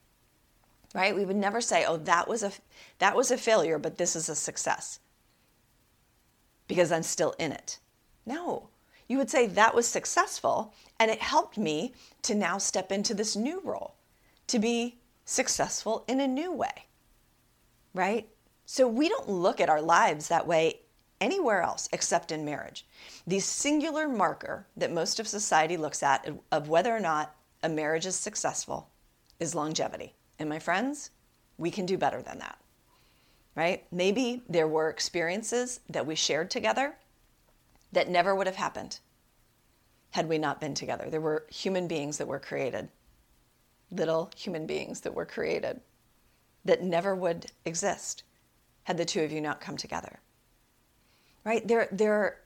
Right? 0.94 1.14
We 1.14 1.24
would 1.24 1.36
never 1.36 1.60
say, 1.60 1.84
"Oh, 1.84 1.96
that 1.98 2.28
was 2.28 2.42
a 2.42 2.52
that 2.98 3.16
was 3.16 3.30
a 3.30 3.38
failure, 3.38 3.78
but 3.78 3.96
this 3.96 4.14
is 4.14 4.28
a 4.28 4.34
success." 4.34 5.00
Because 6.68 6.92
I'm 6.92 7.02
still 7.02 7.34
in 7.38 7.52
it. 7.52 7.78
No. 8.26 8.68
You 9.08 9.18
would 9.18 9.30
say 9.30 9.46
that 9.46 9.74
was 9.74 9.86
successful 9.86 10.72
and 10.98 11.10
it 11.10 11.20
helped 11.20 11.58
me 11.58 11.92
to 12.22 12.34
now 12.34 12.56
step 12.58 12.92
into 12.92 13.14
this 13.14 13.36
new 13.36 13.60
role, 13.60 13.94
to 14.46 14.58
be 14.58 14.98
successful 15.24 16.04
in 16.08 16.20
a 16.20 16.26
new 16.26 16.52
way. 16.52 16.86
Right? 17.94 18.28
So 18.64 18.88
we 18.88 19.08
don't 19.08 19.28
look 19.28 19.60
at 19.60 19.68
our 19.68 19.82
lives 19.82 20.28
that 20.28 20.46
way 20.46 20.80
anywhere 21.20 21.62
else 21.62 21.88
except 21.92 22.32
in 22.32 22.44
marriage. 22.44 22.86
The 23.26 23.38
singular 23.38 24.08
marker 24.08 24.66
that 24.76 24.90
most 24.90 25.20
of 25.20 25.28
society 25.28 25.76
looks 25.76 26.02
at 26.02 26.28
of 26.50 26.68
whether 26.68 26.94
or 26.94 27.00
not 27.00 27.36
a 27.62 27.68
marriage 27.68 28.06
is 28.06 28.16
successful 28.16 28.90
is 29.38 29.54
longevity. 29.54 30.14
And 30.38 30.48
my 30.48 30.58
friends, 30.58 31.10
we 31.58 31.70
can 31.70 31.86
do 31.86 31.96
better 31.96 32.22
than 32.22 32.38
that. 32.38 32.58
Right? 33.54 33.84
Maybe 33.92 34.42
there 34.48 34.66
were 34.66 34.88
experiences 34.88 35.80
that 35.88 36.06
we 36.06 36.14
shared 36.14 36.50
together 36.50 36.96
that 37.92 38.08
never 38.08 38.34
would 38.34 38.46
have 38.46 38.56
happened 38.56 38.98
had 40.10 40.28
we 40.28 40.38
not 40.38 40.60
been 40.60 40.74
together. 40.74 41.08
There 41.10 41.20
were 41.20 41.46
human 41.50 41.86
beings 41.86 42.18
that 42.18 42.28
were 42.28 42.38
created, 42.38 42.88
little 43.92 44.30
human 44.36 44.66
beings 44.66 45.00
that 45.00 45.14
were 45.14 45.26
created 45.26 45.80
that 46.64 46.82
never 46.82 47.14
would 47.14 47.46
exist 47.64 48.24
had 48.84 48.96
the 48.96 49.04
two 49.04 49.22
of 49.22 49.30
you 49.30 49.40
not 49.40 49.60
come 49.60 49.76
together 49.76 50.18
right? 51.44 51.66
There, 51.66 51.88
there 51.92 52.14
are 52.14 52.36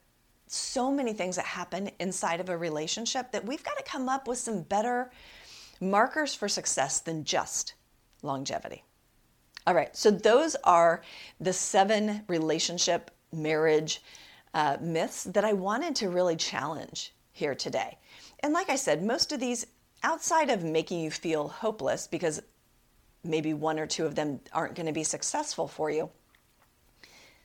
so 0.47 0.91
many 0.91 1.13
things 1.13 1.37
that 1.37 1.45
happen 1.45 1.91
inside 1.99 2.41
of 2.41 2.49
a 2.49 2.57
relationship 2.57 3.33
that 3.33 3.45
we've 3.45 3.65
got 3.65 3.77
to 3.77 3.85
come 3.85 4.09
up 4.09 4.29
with 4.29 4.39
some 4.39 4.63
better 4.63 5.11
markers 5.81 6.35
for 6.35 6.49
success 6.49 7.01
than 7.01 7.25
just 7.25 7.75
longevity. 8.23 8.85
All 9.67 9.75
right, 9.75 9.95
so 9.97 10.11
those 10.11 10.55
are 10.65 11.03
the 11.41 11.53
seven 11.53 12.23
relationship 12.29 13.11
marriage 13.33 14.01
uh, 14.55 14.77
myths 14.81 15.25
that 15.25 15.45
I 15.45 15.53
wanted 15.53 15.97
to 15.97 16.09
really 16.09 16.37
challenge 16.37 17.13
here 17.33 17.55
today. 17.55 17.99
And 18.41 18.53
like 18.53 18.71
I 18.71 18.77
said, 18.77 19.03
most 19.03 19.33
of 19.33 19.41
these, 19.41 19.67
outside 20.03 20.51
of 20.51 20.65
making 20.65 21.01
you 21.01 21.11
feel 21.11 21.49
hopeless 21.49 22.07
because 22.07 22.43
maybe 23.25 23.55
one 23.55 23.79
or 23.79 23.87
two 23.87 24.07
of 24.07 24.15
them 24.15 24.41
aren't 24.53 24.75
going 24.75 24.87
to 24.87 24.93
be 24.93 25.05
successful 25.05 25.67
for 25.67 25.91
you, 25.91 26.11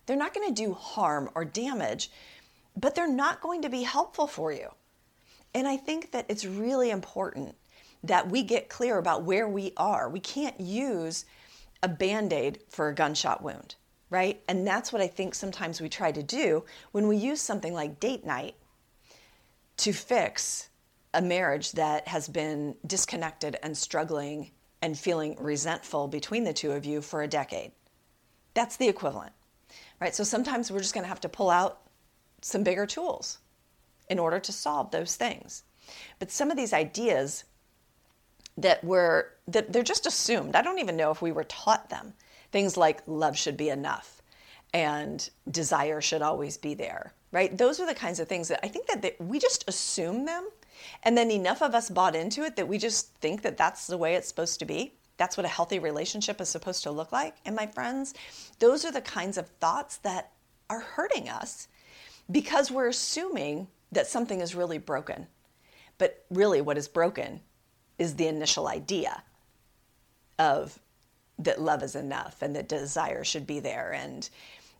they're 0.06 0.18
not 0.18 0.34
going 0.34 0.48
to 0.48 0.54
do 0.54 0.74
harm 0.74 1.30
or 1.36 1.46
damage, 1.46 2.12
but 2.76 2.96
they're 2.96 3.12
not 3.12 3.42
going 3.42 3.62
to 3.62 3.70
be 3.70 3.84
helpful 3.84 4.28
for 4.28 4.52
you. 4.52 4.70
And 5.54 5.68
I 5.68 5.78
think 5.78 6.12
that 6.12 6.26
it's 6.30 6.46
really 6.46 6.90
important 6.90 7.56
that 8.04 8.30
we 8.30 8.44
get 8.44 8.70
clear 8.70 8.98
about 8.98 9.24
where 9.24 9.48
we 9.48 9.74
are. 9.78 10.10
We 10.10 10.20
can't 10.20 10.60
use 10.60 11.26
a 11.84 11.88
band 11.88 12.34
aid 12.34 12.60
for 12.70 12.88
a 12.88 12.96
gunshot 12.96 13.44
wound, 13.44 13.76
right? 14.10 14.42
And 14.48 14.66
that's 14.66 14.92
what 14.94 15.02
I 15.02 15.08
think 15.08 15.36
sometimes 15.36 15.82
we 15.82 15.90
try 15.90 16.12
to 16.12 16.24
do 16.24 16.64
when 16.92 17.08
we 17.08 17.18
use 17.18 17.42
something 17.42 17.74
like 17.74 18.00
date 18.00 18.26
night 18.26 18.56
to 19.78 19.94
fix 19.94 20.70
a 21.14 21.22
marriage 21.22 21.74
that 21.74 22.08
has 22.08 22.28
been 22.28 22.76
disconnected 22.86 23.58
and 23.64 23.78
struggling 23.78 24.52
and 24.82 24.98
feeling 24.98 25.36
resentful 25.40 26.08
between 26.08 26.44
the 26.44 26.54
two 26.54 26.72
of 26.72 26.86
you 26.86 27.02
for 27.02 27.22
a 27.22 27.28
decade. 27.28 27.72
That's 28.54 28.78
the 28.78 28.88
equivalent 28.88 29.34
right? 30.02 30.16
So 30.16 30.24
sometimes 30.24 30.72
we're 30.72 30.80
just 30.80 30.94
going 30.94 31.04
to 31.04 31.10
have 31.10 31.22
to 31.22 31.30
pull 31.30 31.50
out 31.50 31.80
some 32.42 32.64
bigger 32.64 32.86
tools 32.86 33.38
in 34.10 34.20
order 34.20 34.40
to 34.40 34.52
solve 34.52 34.92
those 34.92 35.16
things. 35.16 35.64
But 36.20 36.32
some 36.32 36.52
of 36.52 36.58
these 36.58 36.74
ideas 36.74 37.46
that 38.58 38.84
were 38.84 39.30
that 39.48 39.72
they're 39.72 39.84
just 39.84 40.06
assumed. 40.06 40.56
I 40.56 40.62
don't 40.62 40.80
even 40.80 40.98
know 40.98 41.12
if 41.12 41.22
we 41.22 41.32
were 41.32 41.46
taught 41.46 41.90
them. 41.90 42.14
Things 42.52 42.76
like 42.76 43.02
love 43.08 43.38
should 43.38 43.56
be 43.56 43.70
enough 43.70 44.22
and 44.74 45.30
desire 45.50 46.02
should 46.02 46.22
always 46.22 46.58
be 46.58 46.74
there, 46.74 47.14
right? 47.32 47.58
Those 47.58 47.80
are 47.80 47.86
the 47.86 47.94
kinds 47.94 48.20
of 48.20 48.28
things 48.28 48.50
that 48.50 48.60
I 48.64 48.68
think 48.68 48.88
that 48.88 49.02
they, 49.02 49.16
we 49.20 49.40
just 49.40 49.64
assume 49.68 50.26
them 50.26 50.50
and 51.04 51.18
then 51.18 51.32
enough 51.32 51.62
of 51.62 51.76
us 51.76 51.90
bought 51.90 52.16
into 52.16 52.44
it 52.44 52.56
that 52.56 52.68
we 52.68 52.78
just 52.78 53.14
think 53.16 53.42
that 53.42 53.58
that's 53.58 53.88
the 53.88 53.98
way 53.98 54.16
it's 54.16 54.28
supposed 54.28 54.60
to 54.60 54.66
be. 54.66 54.94
That's 55.18 55.38
what 55.38 55.46
a 55.46 55.50
healthy 55.50 55.80
relationship 55.80 56.42
is 56.42 56.50
supposed 56.50 56.84
to 56.84 56.92
look 56.92 57.12
like. 57.12 57.36
And 57.46 57.56
my 57.56 57.68
friends, 57.68 58.14
those 58.60 58.86
are 58.86 58.92
the 58.92 59.02
kinds 59.02 59.38
of 59.38 59.48
thoughts 59.60 59.98
that 59.98 60.32
are 60.70 60.80
hurting 60.80 61.30
us 61.30 61.68
because 62.32 62.72
we're 62.72 62.88
assuming 62.88 63.68
that 63.92 64.08
something 64.08 64.42
is 64.42 64.56
really 64.56 64.78
broken. 64.78 65.28
But 65.98 66.26
really, 66.30 66.62
what 66.62 66.78
is 66.78 66.88
broken 66.88 67.42
is 68.00 68.16
the 68.16 68.28
initial 68.28 68.68
idea 68.68 69.24
of 70.40 70.80
that 71.38 71.62
love 71.62 71.84
is 71.84 71.96
enough 71.96 72.42
and 72.42 72.56
that 72.56 72.68
desire 72.68 73.24
should 73.24 73.46
be 73.46 73.60
there 73.60 73.94
and 73.94 74.30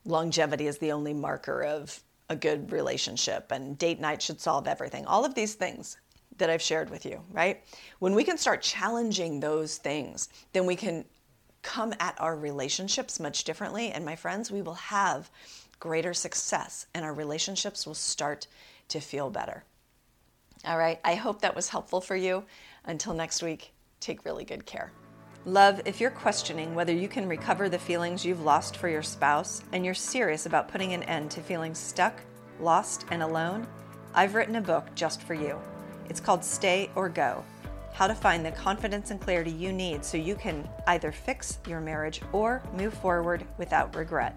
longevity 0.04 0.66
is 0.66 0.78
the 0.78 0.92
only 0.92 1.14
marker 1.14 1.62
of 1.62 2.00
a 2.32 2.36
good 2.36 2.72
relationship 2.72 3.52
and 3.52 3.78
date 3.78 4.00
night 4.00 4.20
should 4.20 4.40
solve 4.40 4.66
everything. 4.66 5.06
All 5.06 5.24
of 5.24 5.34
these 5.34 5.54
things 5.54 5.96
that 6.38 6.50
I've 6.50 6.62
shared 6.62 6.90
with 6.90 7.04
you, 7.04 7.20
right? 7.30 7.62
When 8.00 8.14
we 8.14 8.24
can 8.24 8.38
start 8.38 8.62
challenging 8.62 9.38
those 9.38 9.76
things, 9.76 10.28
then 10.52 10.66
we 10.66 10.74
can 10.74 11.04
come 11.62 11.94
at 12.00 12.20
our 12.20 12.36
relationships 12.36 13.20
much 13.20 13.44
differently. 13.44 13.90
And 13.90 14.04
my 14.04 14.16
friends, 14.16 14.50
we 14.50 14.62
will 14.62 14.74
have 14.74 15.30
greater 15.78 16.14
success 16.14 16.86
and 16.94 17.04
our 17.04 17.14
relationships 17.14 17.86
will 17.86 17.94
start 17.94 18.46
to 18.88 19.00
feel 19.00 19.30
better. 19.30 19.64
All 20.64 20.78
right, 20.78 21.00
I 21.04 21.14
hope 21.14 21.40
that 21.42 21.56
was 21.56 21.68
helpful 21.68 22.00
for 22.00 22.16
you. 22.16 22.44
Until 22.84 23.14
next 23.14 23.42
week, 23.42 23.72
take 24.00 24.24
really 24.24 24.44
good 24.44 24.64
care. 24.64 24.92
Love, 25.44 25.80
if 25.84 26.00
you're 26.00 26.08
questioning 26.08 26.72
whether 26.72 26.92
you 26.92 27.08
can 27.08 27.28
recover 27.28 27.68
the 27.68 27.76
feelings 27.76 28.24
you've 28.24 28.44
lost 28.44 28.76
for 28.76 28.88
your 28.88 29.02
spouse 29.02 29.60
and 29.72 29.84
you're 29.84 29.92
serious 29.92 30.46
about 30.46 30.68
putting 30.68 30.92
an 30.92 31.02
end 31.02 31.32
to 31.32 31.40
feeling 31.40 31.74
stuck, 31.74 32.14
lost, 32.60 33.04
and 33.10 33.24
alone, 33.24 33.66
I've 34.14 34.36
written 34.36 34.54
a 34.54 34.60
book 34.60 34.86
just 34.94 35.20
for 35.20 35.34
you. 35.34 35.58
It's 36.08 36.20
called 36.20 36.44
Stay 36.44 36.90
or 36.94 37.08
Go 37.08 37.44
How 37.92 38.06
to 38.06 38.14
Find 38.14 38.46
the 38.46 38.52
Confidence 38.52 39.10
and 39.10 39.20
Clarity 39.20 39.50
You 39.50 39.72
Need 39.72 40.04
so 40.04 40.16
you 40.16 40.36
can 40.36 40.68
either 40.86 41.10
fix 41.10 41.58
your 41.66 41.80
marriage 41.80 42.22
or 42.30 42.62
move 42.72 42.94
forward 42.94 43.44
without 43.58 43.96
regret. 43.96 44.36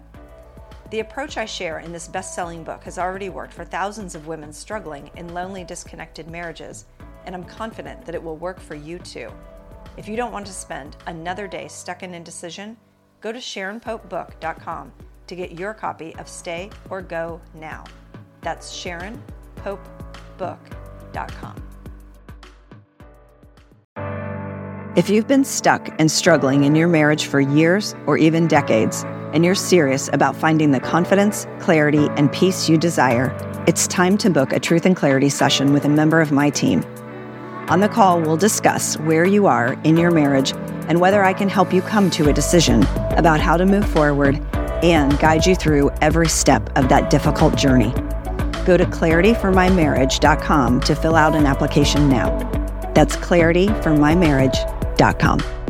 The 0.90 1.00
approach 1.00 1.36
I 1.36 1.44
share 1.44 1.78
in 1.78 1.92
this 1.92 2.08
best 2.08 2.34
selling 2.34 2.64
book 2.64 2.82
has 2.82 2.98
already 2.98 3.28
worked 3.28 3.52
for 3.52 3.64
thousands 3.64 4.16
of 4.16 4.26
women 4.26 4.52
struggling 4.52 5.12
in 5.14 5.32
lonely, 5.32 5.62
disconnected 5.62 6.26
marriages, 6.26 6.86
and 7.26 7.34
I'm 7.36 7.44
confident 7.44 8.04
that 8.06 8.16
it 8.16 8.22
will 8.22 8.36
work 8.36 8.58
for 8.58 8.74
you 8.74 8.98
too. 8.98 9.30
If 9.96 10.08
you 10.08 10.16
don't 10.16 10.32
want 10.32 10.46
to 10.46 10.52
spend 10.52 10.96
another 11.06 11.48
day 11.48 11.68
stuck 11.68 12.02
in 12.02 12.12
indecision, 12.12 12.76
go 13.22 13.32
to 13.32 13.38
SharonPopeBook.com 13.38 14.92
to 15.26 15.34
get 15.34 15.58
your 15.58 15.72
copy 15.72 16.14
of 16.16 16.28
Stay 16.28 16.68
or 16.90 17.00
Go 17.00 17.40
Now. 17.54 17.84
That's 18.42 18.70
SharonPopeBook.com. 18.76 21.62
If 24.96 25.08
you've 25.10 25.26
been 25.26 25.44
stuck 25.44 25.88
and 25.98 26.10
struggling 26.10 26.64
in 26.64 26.74
your 26.74 26.88
marriage 26.88 27.26
for 27.26 27.40
years 27.40 27.94
or 28.06 28.18
even 28.18 28.46
decades, 28.46 29.04
and 29.32 29.44
you're 29.44 29.54
serious 29.54 30.08
about 30.12 30.36
finding 30.36 30.70
the 30.70 30.80
confidence, 30.80 31.46
clarity, 31.58 32.08
and 32.16 32.32
peace 32.32 32.68
you 32.68 32.78
desire, 32.78 33.36
it's 33.66 33.86
time 33.86 34.16
to 34.18 34.30
book 34.30 34.52
a 34.52 34.60
Truth 34.60 34.86
and 34.86 34.96
Clarity 34.96 35.28
session 35.28 35.72
with 35.72 35.84
a 35.84 35.90
member 35.90 36.20
of 36.20 36.32
my 36.32 36.48
team. 36.48 36.82
On 37.68 37.80
the 37.80 37.88
call, 37.88 38.20
we'll 38.20 38.36
discuss 38.36 38.96
where 38.98 39.24
you 39.24 39.46
are 39.46 39.72
in 39.82 39.96
your 39.96 40.12
marriage 40.12 40.52
and 40.88 41.00
whether 41.00 41.24
I 41.24 41.32
can 41.32 41.48
help 41.48 41.72
you 41.72 41.82
come 41.82 42.10
to 42.10 42.28
a 42.28 42.32
decision 42.32 42.84
about 43.16 43.40
how 43.40 43.56
to 43.56 43.66
move 43.66 43.88
forward 43.88 44.36
and 44.84 45.18
guide 45.18 45.46
you 45.46 45.56
through 45.56 45.90
every 46.00 46.28
step 46.28 46.70
of 46.76 46.88
that 46.90 47.10
difficult 47.10 47.56
journey. 47.56 47.90
Go 48.64 48.76
to 48.76 48.84
clarityformymarriage.com 48.84 50.80
to 50.80 50.94
fill 50.94 51.16
out 51.16 51.34
an 51.34 51.46
application 51.46 52.08
now. 52.08 52.38
That's 52.94 53.16
clarityformymarriage.com. 53.16 55.65